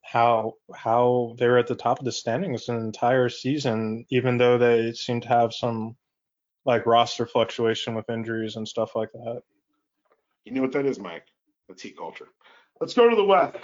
[0.03, 4.59] how how they were at the top of the standings an entire season, even though
[4.59, 5.97] they seemed to have some
[6.65, 9.43] like roster fluctuation with injuries and stuff like that.
[10.45, 11.27] You know what that is, Mike?
[11.69, 12.29] That's heat culture.
[12.81, 13.57] Let's go to the West.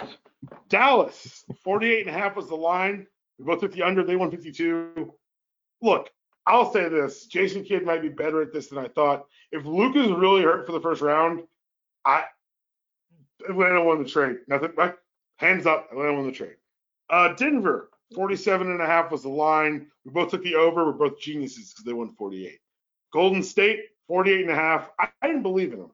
[0.69, 3.07] Dallas, 48 and a half was the line.
[3.39, 4.03] We both took the under.
[4.03, 5.13] They won 52.
[5.81, 6.09] Look,
[6.47, 9.25] I'll say this: Jason Kidd might be better at this than I thought.
[9.51, 11.43] If Luka is really hurt for the first round,
[12.03, 12.25] I
[13.47, 14.37] Atlanta won the trade.
[14.47, 14.71] Nothing.
[14.75, 14.93] Right?
[15.37, 15.89] Hands up.
[15.91, 16.55] Atlanta won the trade.
[17.09, 19.87] Uh, Denver 47 and a half was the line.
[20.05, 20.85] We both took the over.
[20.85, 22.59] We're both geniuses because they won 48.
[23.11, 24.89] Golden State 48 and a half.
[24.99, 25.91] I, I didn't believe in them.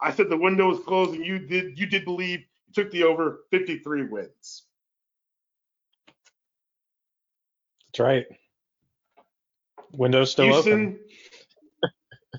[0.00, 1.78] I said the window was closed, and you did.
[1.78, 2.40] You did believe.
[2.40, 3.40] You took the over.
[3.50, 4.64] 53 wins.
[7.92, 8.26] That's right.
[9.92, 10.98] Window's still Houston,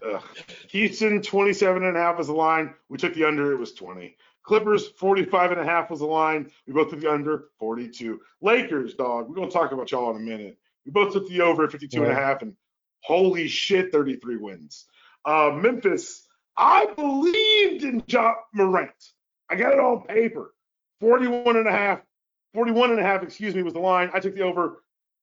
[0.04, 0.20] open.
[0.70, 2.74] Houston 27 and a half was the line.
[2.90, 3.52] We took the under.
[3.52, 4.16] It was 20.
[4.44, 6.52] Clippers 45 and a half was the line.
[6.66, 8.20] We both took the under 42.
[8.42, 9.30] Lakers, dog.
[9.30, 10.58] We're gonna talk about y'all in a minute.
[10.86, 12.56] We both took the over at 52 and a half, and
[13.02, 14.86] holy shit, 33 wins.
[15.26, 18.92] Uh, Memphis, I believed in Ja Morant.
[19.50, 20.54] I got it on paper.
[21.02, 22.02] 41 and a half,
[22.54, 24.10] 41 and a half, excuse me, was the line.
[24.14, 24.81] I took the over.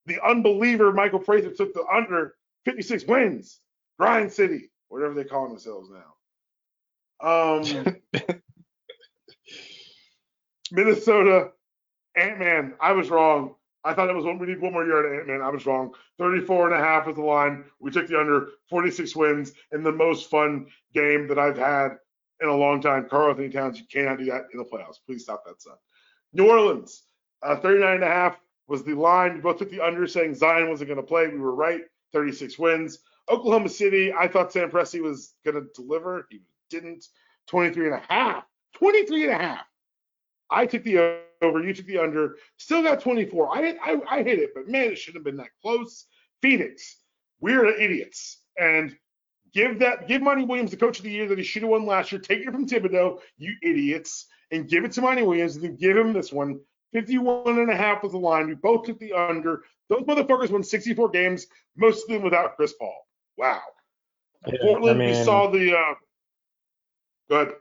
[0.09, 3.61] The unbeliever Michael Fraser took the under 56 wins.
[3.99, 6.15] Grind City, whatever they call themselves now.
[7.21, 7.97] Um,
[10.73, 11.51] Minnesota,
[12.17, 12.75] Ant Man.
[12.81, 13.55] I was wrong.
[13.85, 14.39] I thought it was one.
[14.39, 15.43] We need one more year at Ant Man.
[15.43, 15.93] I was wrong.
[16.19, 17.65] 34 and a half is the line.
[17.79, 21.99] We took the under 46 wins in the most fun game that I've had
[22.41, 23.09] in a long time.
[23.09, 24.97] Karl-Anthony Towns, you cannot do that in the playoffs.
[25.07, 25.75] Please stop that, son.
[26.33, 27.03] New Orleans,
[27.43, 28.39] uh, 39 and a half
[28.69, 29.35] was the line.
[29.35, 31.27] We both took the under, saying Zion wasn't going to play.
[31.27, 31.83] We were right.
[32.13, 33.01] 36 wins.
[33.31, 36.27] Oklahoma City, I thought Sam Presti was going to deliver.
[36.31, 37.07] He didn't.
[37.49, 38.45] 23 and a half.
[38.75, 39.67] 23 and a half.
[40.51, 41.63] I took the over.
[41.63, 42.37] You took the under.
[42.57, 43.57] Still got 24.
[43.57, 46.07] I I, I hit it, but man, it shouldn't have been that close.
[46.41, 46.97] Phoenix,
[47.41, 48.39] we're idiots.
[48.59, 48.97] And
[49.53, 51.87] give that give Monty Williams the coach of the year that he should have won
[51.87, 52.21] last year.
[52.21, 55.97] Take it from Thibodeau, you idiots, and give it to Monty Williams and then give
[55.97, 56.61] him this one.
[56.93, 58.49] 51 and a half was the line.
[58.49, 59.63] We both took the under.
[59.89, 61.47] Those motherfuckers won 64 games,
[61.77, 63.07] most of them without Chris Paul.
[63.37, 63.61] Wow.
[64.47, 65.95] Yeah, Portland, I mean, we saw the uh
[67.29, 67.55] good.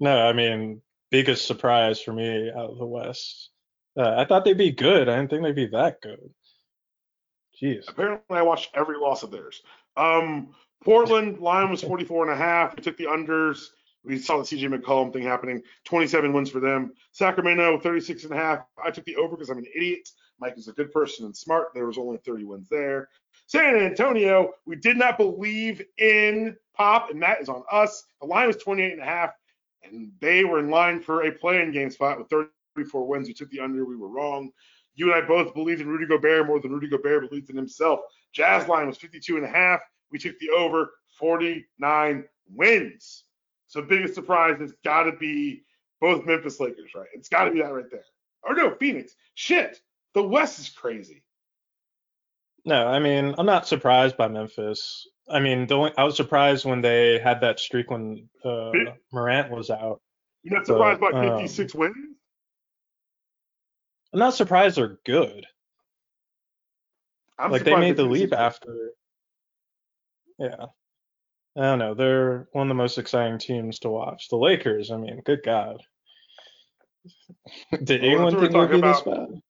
[0.00, 3.50] No, I mean, biggest surprise for me out of the West.
[3.96, 5.08] Uh, I thought they'd be good.
[5.08, 6.30] I didn't think they'd be that good.
[7.60, 7.88] Jeez.
[7.88, 9.60] Apparently, I watched every loss of theirs.
[9.96, 12.76] Um, Portland line was 44 and a half.
[12.76, 13.66] We took the unders.
[14.04, 15.62] We saw the CJ McCollum thing happening.
[15.84, 16.92] 27 wins for them.
[17.12, 18.60] Sacramento 36 and a half.
[18.82, 20.08] I took the over because I'm an idiot.
[20.40, 21.68] Mike is a good person and smart.
[21.74, 23.08] There was only 30 wins there.
[23.46, 28.04] San Antonio, we did not believe in Pop, and that is on us.
[28.20, 29.30] The line was 28 and a half,
[29.82, 33.26] and they were in line for a play-in game spot with 34 wins.
[33.26, 33.84] We took the under.
[33.84, 34.50] We were wrong.
[34.94, 38.00] You and I both believed in Rudy Gobert more than Rudy Gobert believed in himself.
[38.32, 39.80] Jazz line was 52 and a half.
[40.10, 43.24] We took the over 49 wins.
[43.68, 45.62] So biggest surprise has got to be
[46.00, 47.06] both Memphis Lakers, right?
[47.14, 48.04] It's got to be that right there.
[48.42, 49.14] Or no, Phoenix.
[49.34, 49.78] Shit.
[50.14, 51.22] The West is crazy.
[52.64, 55.06] No, I mean, I'm not surprised by Memphis.
[55.30, 58.72] I mean, the only, I was surprised when they had that streak when uh,
[59.12, 60.00] Morant was out.
[60.42, 61.94] You're not surprised But, by um, 56 wins?
[64.12, 65.46] I'm not surprised they're good.
[67.38, 68.32] I'm like they made the leap wins.
[68.32, 68.92] after.
[70.38, 70.66] Yeah.
[71.56, 71.94] I don't know.
[71.94, 74.28] They're one of the most exciting teams to watch.
[74.28, 75.82] The Lakers, I mean, good God.
[77.82, 79.40] Did Well, anyone think would be this bad?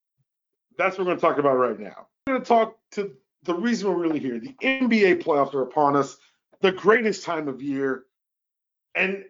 [0.77, 2.07] That's what we're going to talk about right now.
[2.27, 4.39] We're going to talk to the reason we're really here.
[4.39, 6.17] The NBA playoffs are upon us,
[6.61, 8.05] the greatest time of year.
[8.95, 9.25] And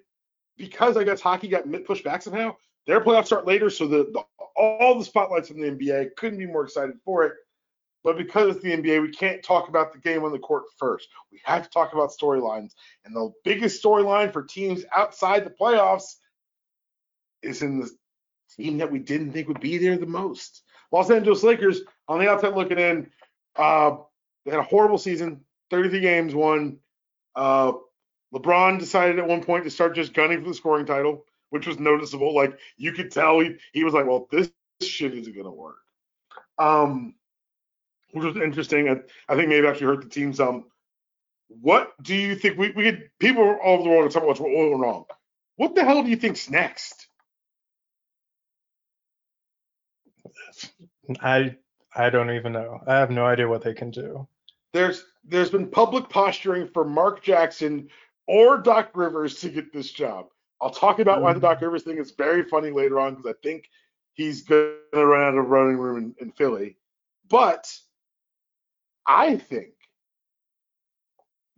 [0.57, 4.23] because I guess hockey got pushed back somehow, their playoffs start later, so the, the
[4.57, 7.35] all the spotlights on the NBA couldn't be more excited for it.
[8.09, 11.11] But because it's the NBA, we can't talk about the game on the court first.
[11.31, 12.71] We have to talk about storylines.
[13.05, 16.15] And the biggest storyline for teams outside the playoffs
[17.43, 17.91] is in the
[18.57, 20.63] team that we didn't think would be there the most.
[20.91, 23.11] Los Angeles Lakers, on the outside looking in,
[23.57, 23.97] uh,
[24.47, 26.79] they had a horrible season, 33 games won.
[27.37, 27.73] Uh,
[28.33, 31.79] LeBron decided at one point to start just gunning for the scoring title, which was
[31.79, 32.35] noticeable.
[32.35, 35.77] Like you could tell he, he was like, well, this shit isn't going to work.
[36.59, 37.15] Um,
[38.13, 38.89] which was interesting.
[38.89, 39.01] I,
[39.33, 40.65] I think maybe actually hurt the team some.
[41.49, 42.59] What do you think?
[42.59, 45.05] We, we could, people all over the world are talking about what's going wrong.
[45.57, 47.07] What the hell do you think's next?
[51.21, 51.57] I
[51.95, 52.81] I don't even know.
[52.87, 54.29] I have no idea what they can do.
[54.73, 57.89] there's there's been public posturing for Mark Jackson
[58.27, 60.27] or Doc Rivers to get this job.
[60.61, 63.35] I'll talk about why the Doc Rivers thing is very funny later on because I
[63.43, 63.71] think
[64.15, 66.77] he's going to run out of running room in, in Philly.
[67.29, 67.73] But
[69.09, 69.73] I think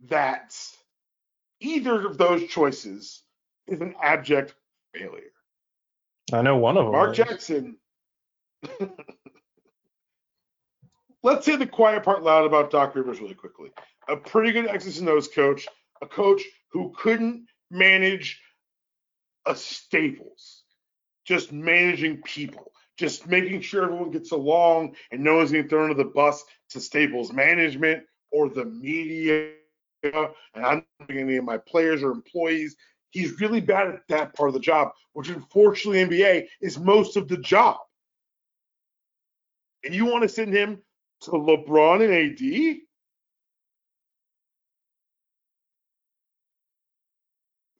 [0.07, 0.55] that
[1.59, 3.21] either of those choices
[3.67, 4.55] is an abject
[4.95, 5.33] failure.
[6.33, 6.93] I know one of them.
[6.93, 7.17] Mark is.
[7.17, 7.75] Jackson.
[11.23, 13.69] Let's say the quiet part loud about Doc Rivers really quickly.
[14.07, 15.67] A pretty good X's and O's coach,
[16.01, 18.41] a coach who couldn't manage
[19.45, 20.63] a Staples,
[21.25, 26.03] just managing people, just making sure everyone gets along and no one's getting thrown under
[26.03, 29.53] the bus to Staples management or the media.
[30.03, 30.15] And
[30.55, 32.75] I'm not any of my players or employees.
[33.09, 37.27] He's really bad at that part of the job, which unfortunately NBA is most of
[37.27, 37.77] the job.
[39.83, 40.77] And you want to send him
[41.21, 42.77] to LeBron and AD?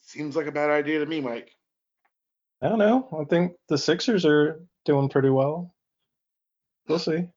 [0.01, 1.55] Seems like a bad idea to me, Mike.
[2.61, 3.07] I don't know.
[3.19, 5.73] I think the Sixers are doing pretty well.
[6.87, 7.27] We'll see.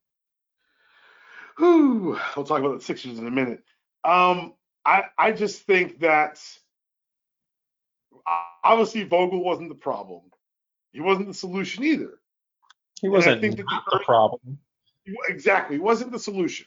[1.58, 2.18] Whew.
[2.36, 3.62] We'll talk about the Sixers in a minute.
[4.04, 4.54] Um,
[4.84, 6.40] I I just think that
[8.62, 10.22] obviously Vogel wasn't the problem.
[10.92, 12.18] He wasn't the solution either.
[13.00, 14.58] He wasn't the, the problem.
[15.28, 15.76] Exactly.
[15.76, 16.66] He wasn't the solution.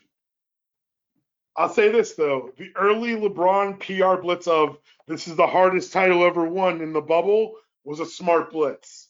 [1.56, 6.24] I'll say this though: the early LeBron PR blitz of "this is the hardest title
[6.24, 9.07] ever won" in the bubble was a smart blitz.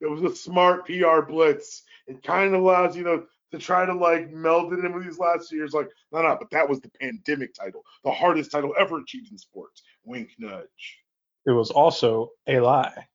[0.00, 1.82] It was a smart PR blitz.
[2.06, 5.18] It kind of allows you know to try to like meld it in with these
[5.18, 5.72] last years.
[5.72, 9.38] Like, no, no, but that was the pandemic title, the hardest title ever achieved in
[9.38, 9.82] sports.
[10.04, 10.98] Wink, nudge.
[11.46, 13.06] It was also a lie.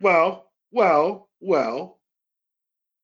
[0.00, 2.00] Well, well, well,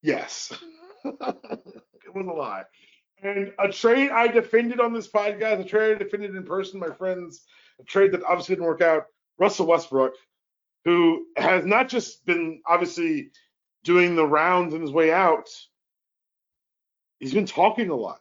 [0.02, 0.52] yes.
[1.04, 2.64] it was a lie.
[3.22, 6.90] And a trade I defended on this podcast, a trade I defended in person, my
[6.90, 7.44] friends,
[7.80, 9.04] a trade that obviously didn't work out.
[9.38, 10.14] Russell Westbrook,
[10.84, 13.30] who has not just been obviously
[13.84, 15.48] doing the rounds in his way out,
[17.18, 18.20] he's been talking a lot.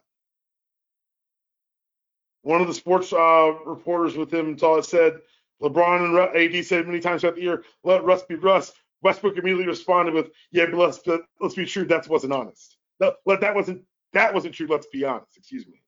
[2.42, 5.18] One of the sports uh, reporters with him said
[5.60, 9.66] LeBron and AD said many times throughout the year, "Let Russ be Russ." Westbrook immediately
[9.66, 11.00] responded with, "Yeah, but let's
[11.40, 12.76] let's be true, that wasn't honest.
[13.00, 14.66] No, that wasn't that wasn't true.
[14.68, 15.36] Let's be honest.
[15.36, 15.82] Excuse me."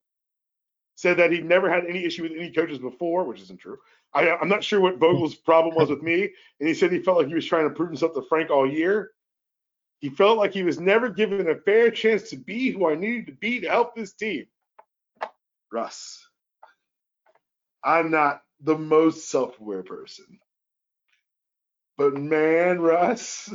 [1.00, 3.78] Said that he never had any issue with any coaches before, which isn't true.
[4.12, 7.16] I, am not sure what Vogel's problem was with me, and he said he felt
[7.16, 9.12] like he was trying to prove himself to Frank all year.
[10.00, 13.28] He felt like he was never given a fair chance to be who I needed
[13.28, 14.44] to be to help this team.
[15.72, 16.22] Russ,
[17.82, 20.38] I'm not the most self-aware person.
[21.96, 23.48] But man, Russ,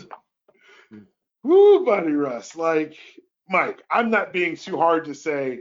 [0.89, 1.03] hmm.
[1.43, 2.97] whoo, buddy, Russ, like
[3.47, 5.59] Mike, I'm not being too hard to say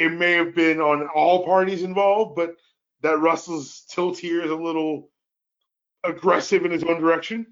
[0.00, 2.56] it may have been on all parties involved, but
[3.02, 5.10] that Russell's tilt here is a little
[6.02, 7.46] aggressive in his own direction.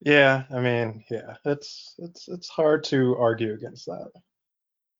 [0.00, 4.10] Yeah, I mean, yeah, it's it's it's hard to argue against that.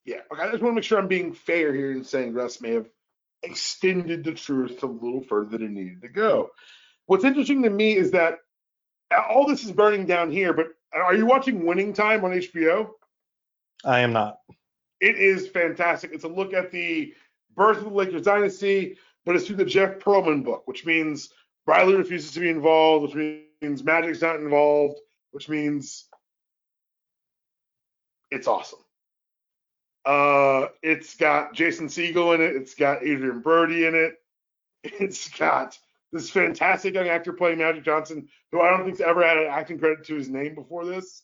[0.05, 0.43] Yeah, okay.
[0.43, 2.89] I just want to make sure I'm being fair here in saying Russ may have
[3.43, 6.51] extended the truth a little further than it needed to go.
[7.07, 8.35] What's interesting to me is that
[9.29, 12.91] all this is burning down here, but are you watching Winning Time on HBO?
[13.85, 14.37] I am not.
[15.01, 16.11] It is fantastic.
[16.13, 17.15] It's a look at the
[17.57, 21.31] birth of the Lakers dynasty, but it's through the Jeff Pearlman book, which means
[21.67, 24.99] Bradley refuses to be involved, which means Magic's not involved,
[25.31, 26.07] which means
[28.31, 28.81] it's awesome.
[30.05, 32.57] Uh, it's got Jason Segel in it.
[32.57, 34.15] It's got Adrien Brody in it.
[34.83, 35.79] It's got
[36.11, 39.79] this fantastic young actor playing Magic Johnson, who I don't think's ever had an acting
[39.79, 41.23] credit to his name before this.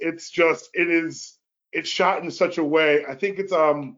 [0.00, 1.38] It's just, it is,
[1.72, 3.04] it's shot in such a way.
[3.06, 3.96] I think it's um,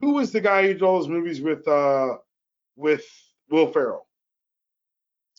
[0.00, 2.16] who was the guy who did all those movies with uh,
[2.76, 3.04] with
[3.50, 4.06] Will Ferrell?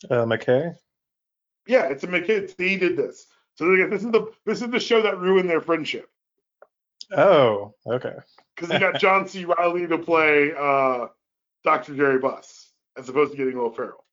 [0.10, 0.76] Uh, McKay.
[1.68, 2.54] Yeah, it's a McKay.
[2.58, 3.28] He did this.
[3.56, 6.10] So this is the this is the show that ruined their friendship.
[7.16, 8.16] Oh, okay.
[8.56, 9.46] Because he got John C.
[9.46, 11.08] Reilly to play uh,
[11.64, 11.96] Dr.
[11.96, 14.04] Jerry Buss as opposed to getting Will Ferrell.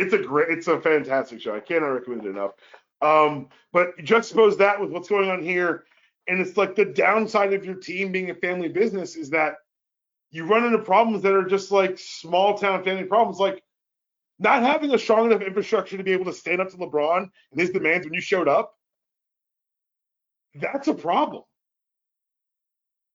[0.00, 1.54] It's a great, it's a fantastic show.
[1.54, 2.52] I cannot recommend it enough.
[3.02, 5.84] Um, but juxtapose that with what's going on here,
[6.26, 9.54] and it's like the downside of your team being a family business is that
[10.30, 13.38] you run into problems that are just like small town family problems.
[13.38, 13.62] Like
[14.38, 17.60] not having a strong enough infrastructure to be able to stand up to LeBron and
[17.60, 18.74] his demands when you showed up,
[20.54, 21.42] that's a problem.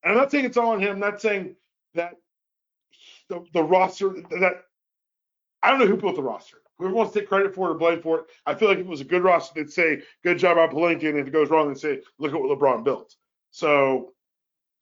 [0.04, 0.92] And I'm not saying it's all on him.
[0.92, 1.56] I'm not saying
[1.96, 2.14] that
[3.30, 4.64] the, the roster that
[5.64, 6.58] I don't know who built the roster.
[6.78, 8.86] Whoever wants to take credit for it or blame for it, I feel like if
[8.86, 11.10] it was a good roster, they'd say, good job on Pelinka.
[11.10, 13.16] And if it goes wrong, they'd say, look at what LeBron built.
[13.52, 14.14] So.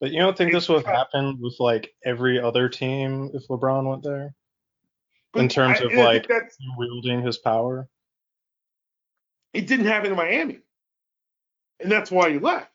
[0.00, 4.02] But you don't think this would happen with like every other team if LeBron went
[4.02, 4.34] there?
[5.34, 6.30] in terms I, of like
[6.76, 7.88] wielding his power.
[9.52, 10.58] It didn't happen in Miami,
[11.80, 12.70] and that's why he left.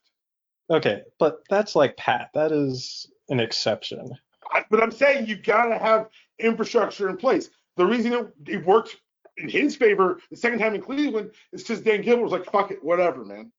[0.70, 2.30] Okay, but that's like Pat.
[2.34, 4.12] That is an exception.
[4.52, 7.50] I, but I'm saying you've gotta have infrastructure in place.
[7.76, 8.98] The reason it, it worked
[9.40, 12.72] in his favor the second time in Cleveland is because Dan Gilbert was like, "Fuck
[12.72, 13.52] it, whatever, man,"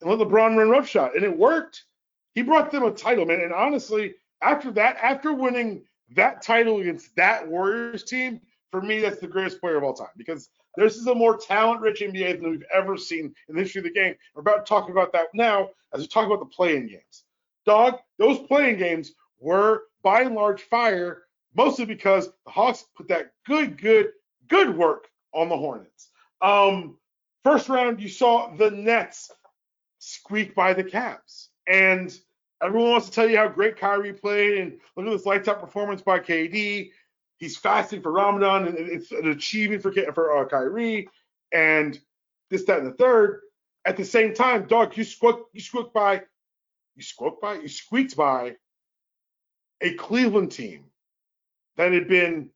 [0.00, 1.84] and let LeBron run roughshod, and it worked.
[2.34, 3.40] He brought them a title, man.
[3.40, 5.84] And honestly, after that, after winning
[6.14, 8.40] that title against that Warriors team,
[8.70, 12.00] for me, that's the greatest player of all time because this is a more talent-rich
[12.00, 14.14] NBA than we've ever seen in the history of the game.
[14.34, 17.24] We're about to talk about that now as we talk about the play-in games.
[17.64, 21.22] Dog, those play-in games were by and large fire,
[21.54, 24.10] mostly because the Hawks put that good, good,
[24.48, 26.10] good work on the Hornets.
[26.40, 26.98] Um,
[27.44, 29.30] first round, you saw the Nets
[29.98, 32.16] squeak by the Cavs, and
[32.62, 35.60] everyone wants to tell you how great Kyrie played and look at this lights out
[35.60, 36.90] performance by KD.
[37.38, 41.08] He's fasting for Ramadan, and it's an achievement for for uh, Kyrie,
[41.52, 41.98] and
[42.50, 43.40] this, that, and the third.
[43.84, 46.22] At the same time, dog, you squeak, you squeak by,
[46.96, 48.56] you squeaked by, you squeaked by
[49.80, 50.84] a Cleveland team
[51.76, 52.50] that had been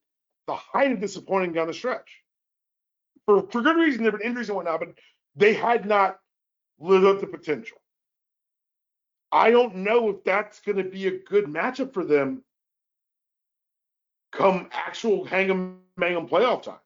[0.49, 2.11] the height of disappointing down the stretch.
[3.26, 4.88] For, for good reason, there have been injuries and whatnot, but
[5.36, 6.18] they had not
[6.80, 7.76] lived up to potential.
[9.30, 12.42] I don't know if that's going to be a good matchup for them
[14.32, 16.80] come actual hang 'em bang 'em playoff time.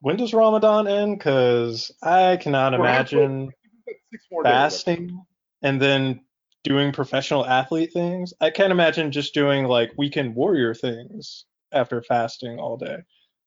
[0.00, 1.18] When does Ramadan end?
[1.18, 3.50] Because I cannot imagine
[4.44, 5.24] fasting
[5.62, 6.24] and then
[6.64, 8.32] doing professional athlete things.
[8.40, 12.98] I can't imagine just doing like weekend warrior things after fasting all day.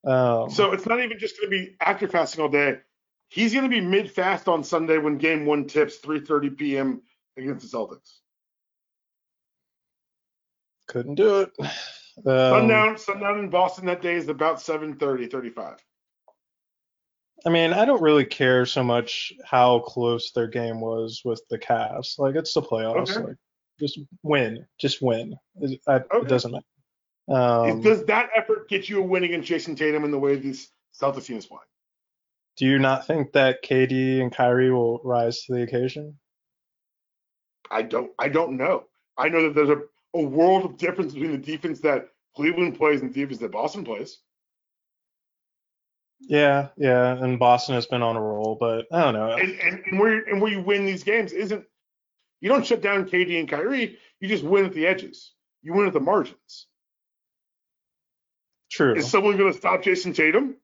[0.05, 2.80] Um, so it's not even just going to be after fasting all day.
[3.30, 7.01] He's going to be mid fast on Sunday when game one tips 3:30 p.m.
[7.38, 8.20] against the Celtics.
[10.88, 11.51] Couldn't do it.
[12.18, 15.84] Um, sundown, sundown in Boston that day is about 7:30, 35.
[17.45, 21.59] I mean, I don't really care so much how close their game was with the
[21.59, 22.17] Cavs.
[22.17, 23.17] Like it's the playoffs.
[23.17, 23.27] Okay.
[23.27, 23.36] Like
[23.79, 25.36] just win, just win.
[25.61, 26.17] It, I, okay.
[26.21, 26.65] it doesn't matter.
[27.27, 30.69] Um, Does that effort get you a win against Jayson Tatum in the way these
[30.99, 31.59] Celtics teams play?
[32.57, 36.17] Do you not think that KD and Kyrie will rise to the occasion?
[37.69, 38.11] I don't.
[38.19, 38.86] I don't know.
[39.17, 39.81] I know that there's a,
[40.13, 43.83] a world of difference between the defense that Cleveland plays and the defense that Boston
[43.83, 44.19] plays.
[46.22, 49.32] Yeah, yeah, and Boston has been on a roll, but I don't know.
[49.32, 51.66] And, and, and where and where you win these games isn't
[52.41, 53.97] you don't shut down KD and Kyrie.
[54.20, 55.34] You just win at the edges.
[55.61, 56.68] You win at the margins.
[58.72, 58.95] True.
[58.95, 60.55] Is someone going to stop Jayson Tatum?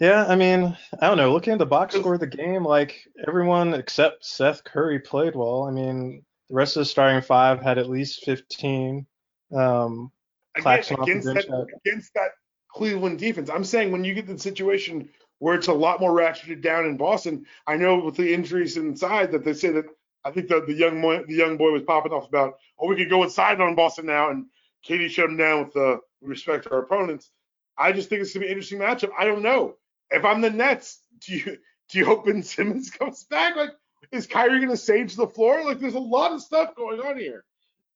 [0.00, 1.32] Yeah, I mean, I don't know.
[1.32, 5.64] Looking at the box score of the game, like everyone except Seth Curry played well.
[5.64, 9.06] I mean, the rest of the starting five had at least 15.
[9.54, 10.10] Um,
[10.56, 12.30] Again, against that, against that
[12.68, 13.50] Cleveland defense.
[13.50, 16.96] I'm saying when you get the situation where it's a lot more ratcheted down in
[16.96, 19.86] Boston, I know with the injuries inside that they say that
[20.24, 22.96] I think the, the young boy, the young boy was popping off about, oh, we
[22.96, 24.46] could go inside on Boston now, and
[24.86, 27.30] KD shut him down with uh, the respect to our opponents.
[27.76, 29.10] I just think it's gonna be an interesting matchup.
[29.18, 29.76] I don't know
[30.10, 31.00] if I'm the Nets.
[31.26, 31.58] Do you
[31.90, 33.56] do you hope Ben Simmons comes back?
[33.56, 33.70] Like,
[34.12, 35.64] is Kyrie gonna sage the floor?
[35.64, 37.44] Like, there's a lot of stuff going on here.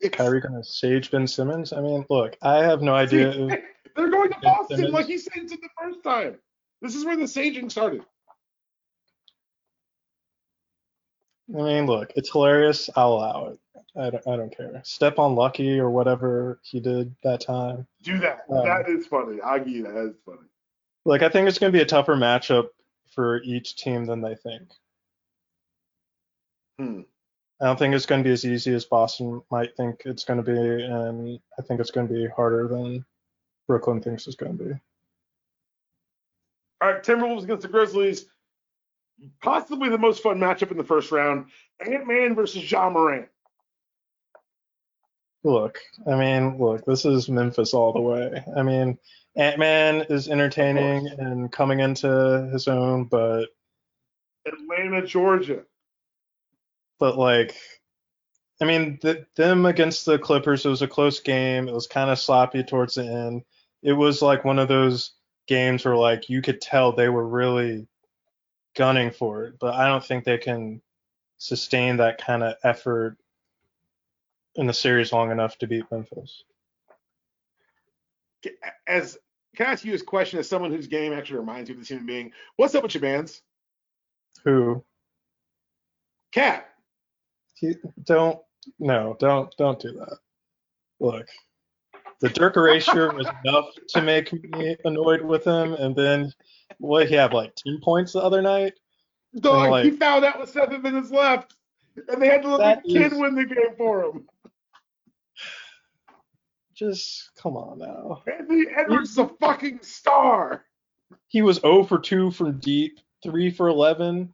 [0.00, 1.72] It's, Kyrie gonna sage Ben Simmons?
[1.72, 3.32] I mean, look, I have no idea.
[3.32, 3.56] See,
[3.96, 4.94] they're going to ben Boston Simmons.
[4.94, 6.38] like he said the first time.
[6.80, 8.02] This is where the saging started.
[11.52, 12.90] I mean, look, it's hilarious.
[12.94, 13.58] I'll allow it.
[13.96, 14.80] I don't, I don't care.
[14.84, 17.86] Step on Lucky or whatever he did that time.
[18.02, 18.40] Do that.
[18.50, 19.40] Um, that is funny.
[19.40, 19.94] I'll give you that.
[19.94, 20.48] That's funny.
[21.04, 22.68] Like, I think it's going to be a tougher matchup
[23.14, 24.68] for each team than they think.
[26.78, 27.00] Hmm.
[27.60, 30.42] I don't think it's going to be as easy as Boston might think it's going
[30.42, 33.04] to be, and I think it's going to be harder than
[33.66, 34.70] Brooklyn thinks it's going to be.
[36.80, 38.26] All right, Timberwolves against the Grizzlies.
[39.42, 41.46] Possibly the most fun matchup in the first round.
[41.84, 43.28] Ant Man versus Ja Morant.
[45.42, 48.44] Look, I mean, look, this is Memphis all the way.
[48.56, 48.98] I mean,
[49.34, 53.46] Ant Man is entertaining and coming into his own, but
[54.46, 55.64] Atlanta, Georgia
[56.98, 57.56] but like
[58.60, 61.68] I mean, the, them against the Clippers, it was a close game.
[61.68, 63.42] It was kind of sloppy towards the end.
[63.82, 65.12] It was like one of those
[65.46, 67.86] games where like you could tell they were really
[68.76, 70.82] gunning for it, but I don't think they can
[71.38, 73.16] sustain that kind of effort
[74.56, 76.42] in the series long enough to beat Memphis.
[78.86, 79.16] As
[79.56, 81.88] can I ask you this question as someone whose game actually reminds you of this
[81.88, 82.32] human being?
[82.56, 83.40] What's up with your bands?
[84.44, 84.84] Who?
[86.32, 86.67] KAT
[88.04, 88.38] don't
[88.78, 90.18] no, don't don't do that.
[91.00, 91.28] Look,
[92.20, 96.32] the Dirk erasure was enough to make me annoyed with him, and then
[96.78, 98.74] what he had like ten points the other night.
[99.40, 101.54] Dog, like, he found out with seven minutes left,
[102.08, 104.26] and they had to let the kid is, win the game for him.
[106.74, 108.22] Just come on now.
[108.32, 110.64] Anthony Edwards is a fucking star.
[111.26, 114.32] he was 0 for 2 from deep, 3 for 11.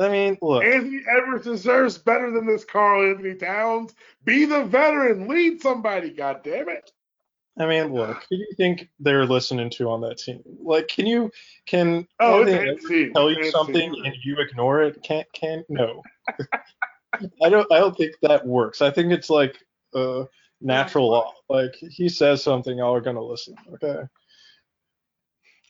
[0.00, 0.62] I mean, look.
[0.62, 3.94] Anthony Edwards deserves better than this Karl-Anthony Towns.
[4.24, 5.28] Be the veteran.
[5.28, 6.90] Lead somebody, God damn it.
[7.58, 10.42] I mean, look, who do you think they're listening to on that team?
[10.62, 11.30] Like, can you
[11.64, 13.10] can Oh, Anthony.
[13.12, 15.02] Tell you It's something and you ignore it?
[15.02, 16.02] Can't can no.
[17.42, 18.82] I don't I don't think that works.
[18.82, 19.56] I think it's like
[19.94, 20.24] uh
[20.60, 21.32] natural law.
[21.48, 23.54] Like he says something, y'all are gonna listen.
[23.74, 24.02] Okay.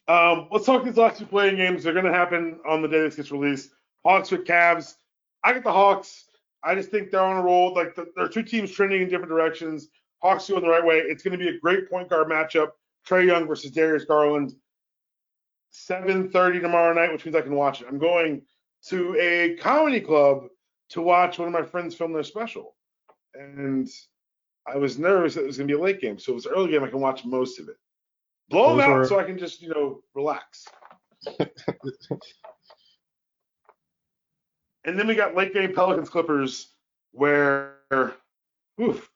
[0.09, 1.83] Um, let's talk these last two play-in games.
[1.83, 3.71] They're going to happen on the day this gets released.
[4.07, 4.95] Hawks with Cavs.
[5.43, 6.27] I get the Hawks.
[6.63, 7.75] I just think they're on a roll.
[7.75, 9.89] Like the, there are two teams trending in different directions.
[10.23, 10.99] Hawks going the right way.
[10.99, 12.69] It's going to be a great point guard matchup.
[13.09, 14.55] Trae Young versus Darius Garland.
[15.73, 17.89] 7:30 tomorrow night, which means I can watch it.
[17.89, 18.43] I'm going
[18.89, 20.45] to a comedy club
[20.91, 22.77] to watch one of my friends film their special,
[23.35, 23.89] and
[24.67, 26.19] I was nervous that it was going to be a late game.
[26.19, 26.85] So it was an early game.
[26.85, 27.77] I can watch most of it.
[28.49, 30.65] Blow them out were- so I can just you know relax.
[34.87, 36.69] And then we got late game Pelicans Clippers
[37.13, 37.75] where
[38.81, 39.11] oof.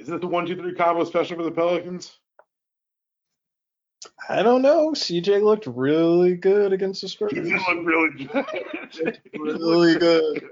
[0.00, 2.18] Isn't it the one, two, three combo special for the Pelicans?
[4.28, 4.92] I don't know.
[4.92, 7.32] CJ looked really good against the He Spurs.
[7.32, 9.18] did look really good.
[9.38, 10.42] Really good.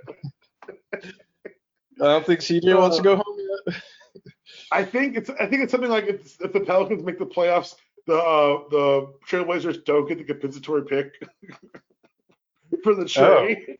[0.95, 3.83] I don't think CJ wants to go home yet.
[4.71, 7.75] I think it's I think it's something like if, if the Pelicans make the playoffs,
[8.07, 11.21] the uh, the Trailblazers don't get the compensatory pick
[12.89, 13.79] for the trade,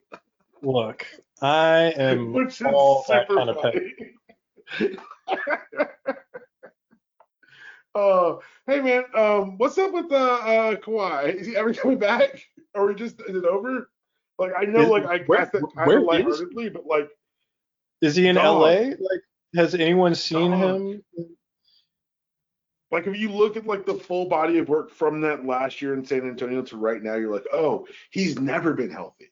[0.61, 1.05] Look,
[1.41, 3.93] I am which all that kind of funny.
[7.95, 8.35] Uh,
[8.67, 11.33] hey man, um, what's up with uh, uh Kawhi?
[11.35, 12.43] Is he ever coming back,
[12.75, 13.89] or just is it over?
[14.37, 17.09] Like I know, Is- like I where- guess that kind of lightheartedly, but like
[18.01, 18.61] Is he in Dog.
[18.61, 18.69] LA?
[18.69, 19.21] Like,
[19.55, 20.59] has anyone seen Dog.
[20.61, 21.03] him?
[22.91, 25.93] Like if you look at like the full body of work from that last year
[25.93, 29.31] in San Antonio to right now, you're like, oh, he's never been healthy.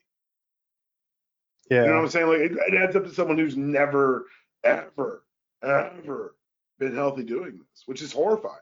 [1.70, 1.82] Yeah.
[1.82, 2.26] You know what I'm saying?
[2.28, 4.26] Like it, it adds up to someone who's never,
[4.64, 5.24] ever,
[5.62, 6.36] ever
[6.78, 8.56] been healthy doing this, which is horrifying.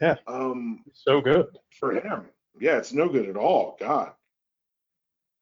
[0.00, 0.16] Yeah.
[0.26, 1.46] Um, so good.
[1.78, 2.26] for him,
[2.60, 3.76] yeah, it's no good at all.
[3.78, 4.12] God.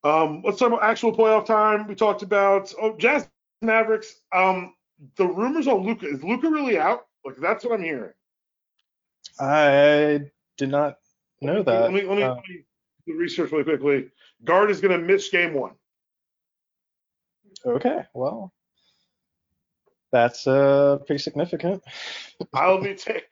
[0.04, 1.86] Um, let's talk about actual playoff time.
[1.86, 3.28] We talked about oh, Jazz
[3.62, 4.20] Mavericks.
[4.34, 4.74] Um,
[5.16, 7.06] the rumors on Luka is Luka really out?
[7.24, 8.12] Like that's what I'm hearing.
[9.38, 10.20] I
[10.56, 10.96] did not
[11.40, 11.82] know that.
[11.82, 12.64] Let me let me, Uh, let me
[13.06, 14.10] do research really quickly.
[14.44, 15.72] Guard is going to miss game one.
[17.66, 18.52] okay, well,
[20.12, 21.82] that's uh pretty significant.
[22.54, 23.22] I'll be taking.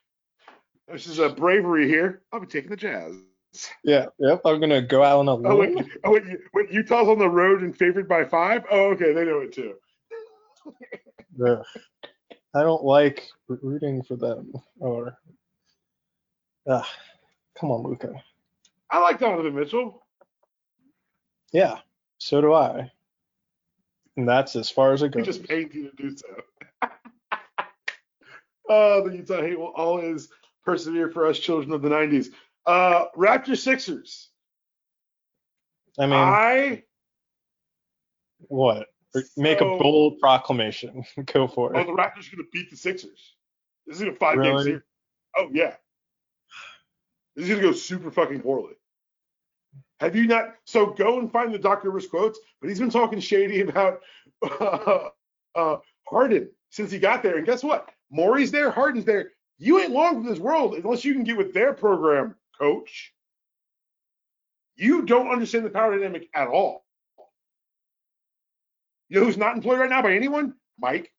[0.91, 2.23] This is a bravery here.
[2.33, 3.15] I'll be taking the Jazz.
[3.85, 4.07] Yeah.
[4.19, 4.43] Yep.
[4.45, 5.91] I'm gonna go out on a Oh wait, limb.
[6.05, 6.23] oh wait,
[6.55, 8.65] wait, Utah's on the road and favored by five.
[8.71, 9.75] Oh, okay, they know it too.
[11.47, 11.65] Ugh.
[12.59, 14.53] I don't like rooting for them.
[14.81, 15.17] Or,
[16.69, 16.89] ah,
[17.59, 18.13] come on, Luka.
[18.91, 20.03] I like Donovan Mitchell.
[21.53, 21.79] Yeah.
[22.19, 22.91] So do I.
[24.17, 25.27] And that's as far as it We goes.
[25.37, 26.27] just paid you to do so.
[28.69, 30.29] oh, the Utah hate will always
[30.65, 32.31] persevere for us children of the '90s.
[32.67, 34.31] Uh, Raptors Sixers.
[35.97, 36.83] I mean, I
[38.49, 38.89] what?
[39.37, 41.05] Make so- a bold proclamation.
[41.33, 41.87] Go for Oh, it.
[41.87, 43.35] the Raptors are going to beat the Sixers.
[43.87, 44.65] This is a five game Really?
[44.65, 44.83] series.
[45.37, 45.75] Oh, yeah.
[47.37, 48.75] This is going to go super fucking poorly.
[50.01, 50.55] Have you not?
[50.65, 54.01] So go and find the Doc Rivers quotes, but he's been talking shady about
[54.61, 55.09] uh,
[55.55, 55.77] uh,
[56.09, 57.37] Harden since he got there.
[57.37, 57.89] And guess what?
[58.11, 59.31] Morey's there, Harden's there.
[59.59, 63.13] You ain't long for this world unless you can get with their program, coach.
[64.77, 66.85] You don't understand the power dynamic at all.
[69.09, 70.55] You know who's not employed right now by anyone?
[70.79, 71.13] Mike.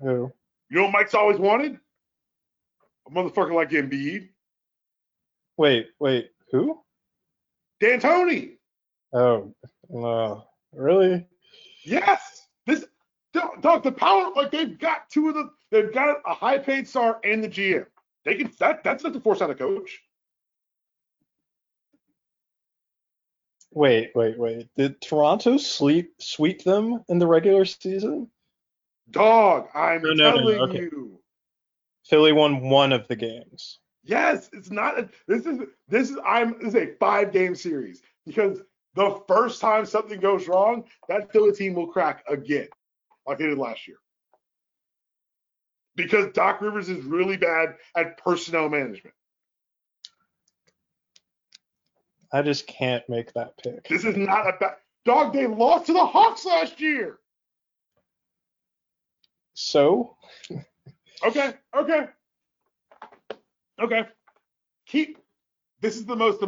[0.00, 0.32] Who?
[0.70, 1.78] You know what Mike's always wanted?
[3.06, 4.28] A motherfucker like Embiid.
[5.56, 6.30] Wait, wait.
[6.52, 6.80] Who?
[7.80, 8.56] D'Antoni.
[9.12, 9.54] Oh,
[9.88, 10.44] no.
[10.72, 11.26] Really?
[11.84, 12.46] Yes.
[12.66, 12.84] This
[13.32, 16.86] dog, dog, the power, like they've got two of the they've got a high paid
[16.86, 17.86] star and the GM.
[18.24, 19.98] They can that that's not to force out a coach.
[23.72, 24.68] Wait, wait, wait.
[24.76, 28.30] Did Toronto sleep sweep them in the regular season?
[29.10, 30.80] Dog, I'm No, no, no, telling no, okay.
[30.80, 31.20] you.
[32.06, 33.78] Philly won one of the games.
[34.02, 38.00] Yes, it's not a, this is this is I'm this is a five game series
[38.24, 38.60] because
[38.94, 42.68] the first time something goes wrong, that Philly team will crack again,
[43.26, 43.98] like they did last year.
[45.94, 49.14] Because Doc Rivers is really bad at personnel management.
[52.32, 53.88] I just can't make that pick.
[53.88, 55.32] This is not a bad dog.
[55.32, 57.18] They lost to the Hawks last year.
[59.54, 60.16] So,
[61.24, 62.06] Okay, okay.
[63.80, 64.02] Okay.
[64.86, 65.18] Keep.
[65.80, 66.42] This is the most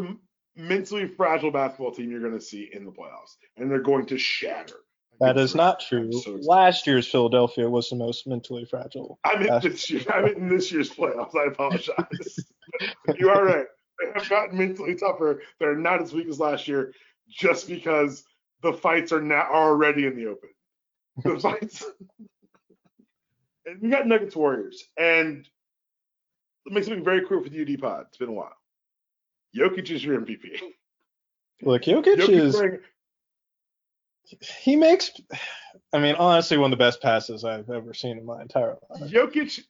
[0.56, 4.18] mentally fragile basketball team you're going to see in the playoffs, and they're going to
[4.18, 4.76] shatter.
[5.20, 6.10] That is not true.
[6.12, 9.18] So Last year's Philadelphia was the most mentally fragile.
[9.22, 10.02] I meant this year.
[10.12, 11.36] I meant in this year's playoffs.
[11.36, 12.38] I apologize.
[13.18, 13.66] you are right.
[14.14, 15.42] Have gotten mentally tougher.
[15.58, 16.92] They're not as weak as last year,
[17.28, 18.24] just because
[18.62, 20.50] the fights are now already in the open.
[21.22, 21.84] The fights.
[23.66, 25.46] and we got Nuggets Warriors, and
[26.66, 28.06] let me something very quick with UD Pod.
[28.08, 28.56] It's been a while.
[29.56, 30.60] Jokic is your MVP.
[31.62, 32.54] Look, Jokic, Jokic is.
[32.54, 32.78] Wearing,
[34.62, 35.10] he makes,
[35.92, 39.10] I mean, honestly, one of the best passes I've ever seen in my entire life.
[39.10, 39.60] Jokic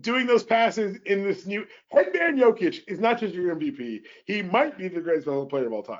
[0.00, 4.00] doing those passes in this new headband Jokic is not just your MVP.
[4.24, 5.98] He might be the greatest basketball player of all time.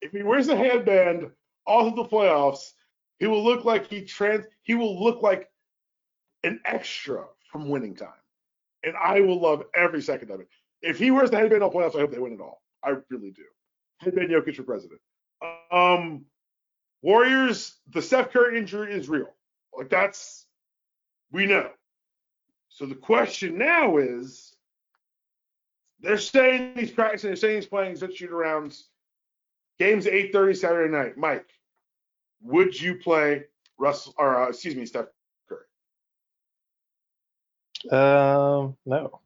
[0.00, 1.30] If he wears a headband
[1.66, 2.72] all through the playoffs,
[3.18, 4.44] he will look like he trans.
[4.62, 5.48] He will look like
[6.44, 8.08] an extra from winning time,
[8.84, 10.48] and I will love every second of it.
[10.82, 12.62] If he wears the headband all playoffs, I hope they win it all.
[12.84, 13.42] I really do.
[14.00, 15.00] Headband Jokic for president.
[15.72, 16.26] Um,
[17.02, 19.34] Warriors, the Steph Curry injury is real.
[19.76, 20.46] Like that's
[21.32, 21.70] we know.
[22.76, 24.54] So the question now is
[26.00, 28.82] they're saying he's practicing, they're saying he's playing such shoot arounds.
[29.78, 31.16] Game's 8:30 Saturday night.
[31.16, 31.48] Mike,
[32.42, 33.44] would you play
[33.78, 35.06] Russell or uh, excuse me, Steph
[35.48, 35.64] Curry?
[37.90, 39.22] Um, no.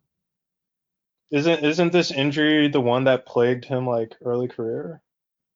[1.33, 5.03] Isn't isn't this injury the one that plagued him like early career?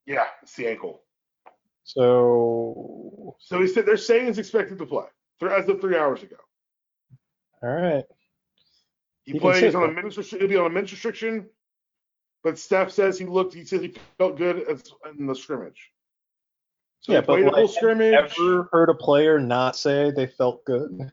[0.05, 1.03] Yeah, it's the ankle.
[1.85, 3.37] So.
[3.39, 5.07] So he said they're saying he's expected to play
[5.49, 6.37] as of three hours ago.
[7.65, 8.05] All right.
[9.25, 11.47] He, he plays on a men's he'll be on a men's restriction,
[12.43, 13.55] but Steph says he looked.
[13.55, 14.67] He said he felt good
[15.19, 15.91] in the scrimmage.
[17.01, 18.15] So yeah, but like, scrimmage.
[18.15, 21.11] ever heard a player not say they felt good?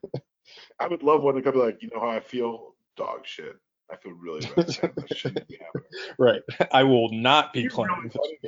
[0.80, 3.56] I would love one to come like, you know how I feel, dog shit.
[3.90, 5.46] I feel really bad.
[6.18, 6.42] right.
[6.72, 7.92] I will not be playing.
[7.92, 8.40] Really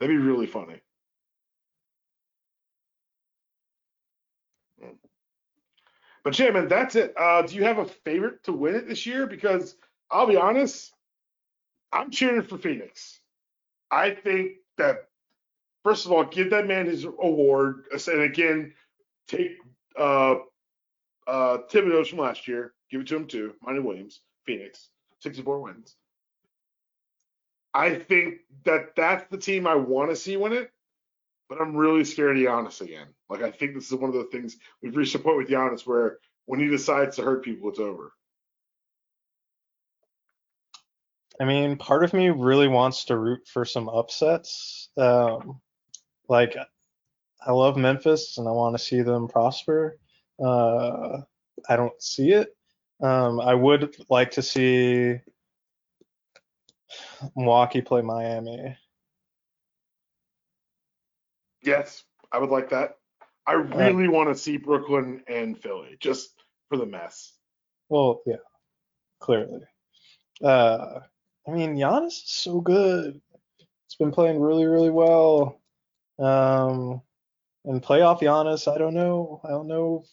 [0.00, 0.80] That'd be really funny.
[6.28, 7.14] But yeah, man, that's it.
[7.16, 9.26] Uh, do you have a favorite to win it this year?
[9.26, 9.74] Because
[10.10, 10.92] I'll be honest,
[11.90, 13.18] I'm cheering for Phoenix.
[13.90, 15.08] I think that
[15.84, 18.74] first of all, give that man his award, and again,
[19.26, 19.52] take
[19.98, 20.34] uh,
[21.26, 23.54] uh, Thibodeau's from last year, give it to him too.
[23.62, 25.96] Monty Williams, Phoenix, 64 wins.
[27.72, 30.70] I think that that's the team I want to see win it,
[31.48, 33.08] but I'm really scared of Giannis again.
[33.28, 35.86] Like I think this is one of the things we've reached a point with Giannis
[35.86, 38.12] where when he decides to hurt people, it's over.
[41.40, 44.88] I mean, part of me really wants to root for some upsets.
[44.96, 45.60] Um,
[46.28, 46.56] like,
[47.46, 49.98] I love Memphis and I want to see them prosper.
[50.42, 51.18] Uh,
[51.68, 52.48] I don't see it.
[53.00, 55.20] Um, I would like to see
[57.36, 58.76] Milwaukee play Miami.
[61.68, 62.02] Yes,
[62.32, 62.96] I would like that.
[63.46, 66.30] I really want to see Brooklyn and Philly just
[66.70, 67.32] for the mess.
[67.90, 68.36] Well, yeah,
[69.20, 69.60] clearly.
[70.42, 71.00] Uh,
[71.46, 73.20] I mean, Giannis is so good.
[73.86, 75.60] It's been playing really, really well.
[76.18, 77.02] Um,
[77.66, 79.42] and playoff Giannis, I don't know.
[79.44, 80.04] I don't know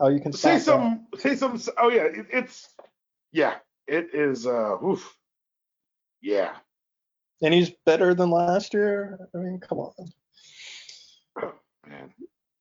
[0.00, 1.08] how you can say some.
[1.18, 1.60] Say some.
[1.76, 2.68] Oh yeah, it, it's
[3.32, 4.46] yeah, it is.
[4.46, 5.14] Uh, oof.
[6.22, 6.52] Yeah.
[7.42, 9.18] And he's better than last year.
[9.34, 11.52] I mean, come on.
[11.88, 12.12] Man.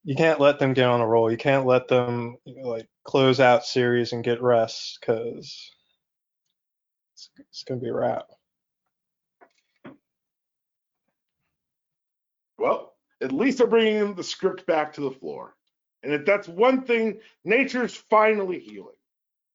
[0.04, 1.30] You can't let them get on a roll.
[1.30, 5.72] You can't let them you know, like close out series and get rest because
[7.14, 8.28] it's, it's gonna be a wrap.
[12.58, 15.56] Well, at least they're bringing the script back to the floor.
[16.04, 18.96] And if that's one thing, nature's finally healing.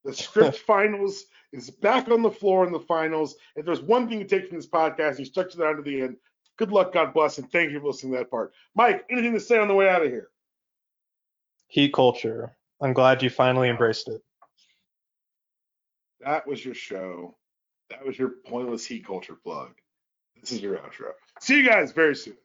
[0.05, 3.37] The script finals is back on the floor in the finals.
[3.57, 6.03] If there's one thing you take from this podcast, you stuck to that to the
[6.03, 6.17] end.
[6.57, 8.53] Good luck, God bless, and thank you for listening to that part.
[8.75, 10.29] Mike, anything to say on the way out of here?
[11.69, 12.57] Heat culture.
[12.81, 14.21] I'm glad you finally embraced it.
[16.21, 17.37] That was your show.
[17.91, 19.73] That was your pointless heat culture plug.
[20.41, 21.13] This is your outro.
[21.41, 22.37] See you guys very soon.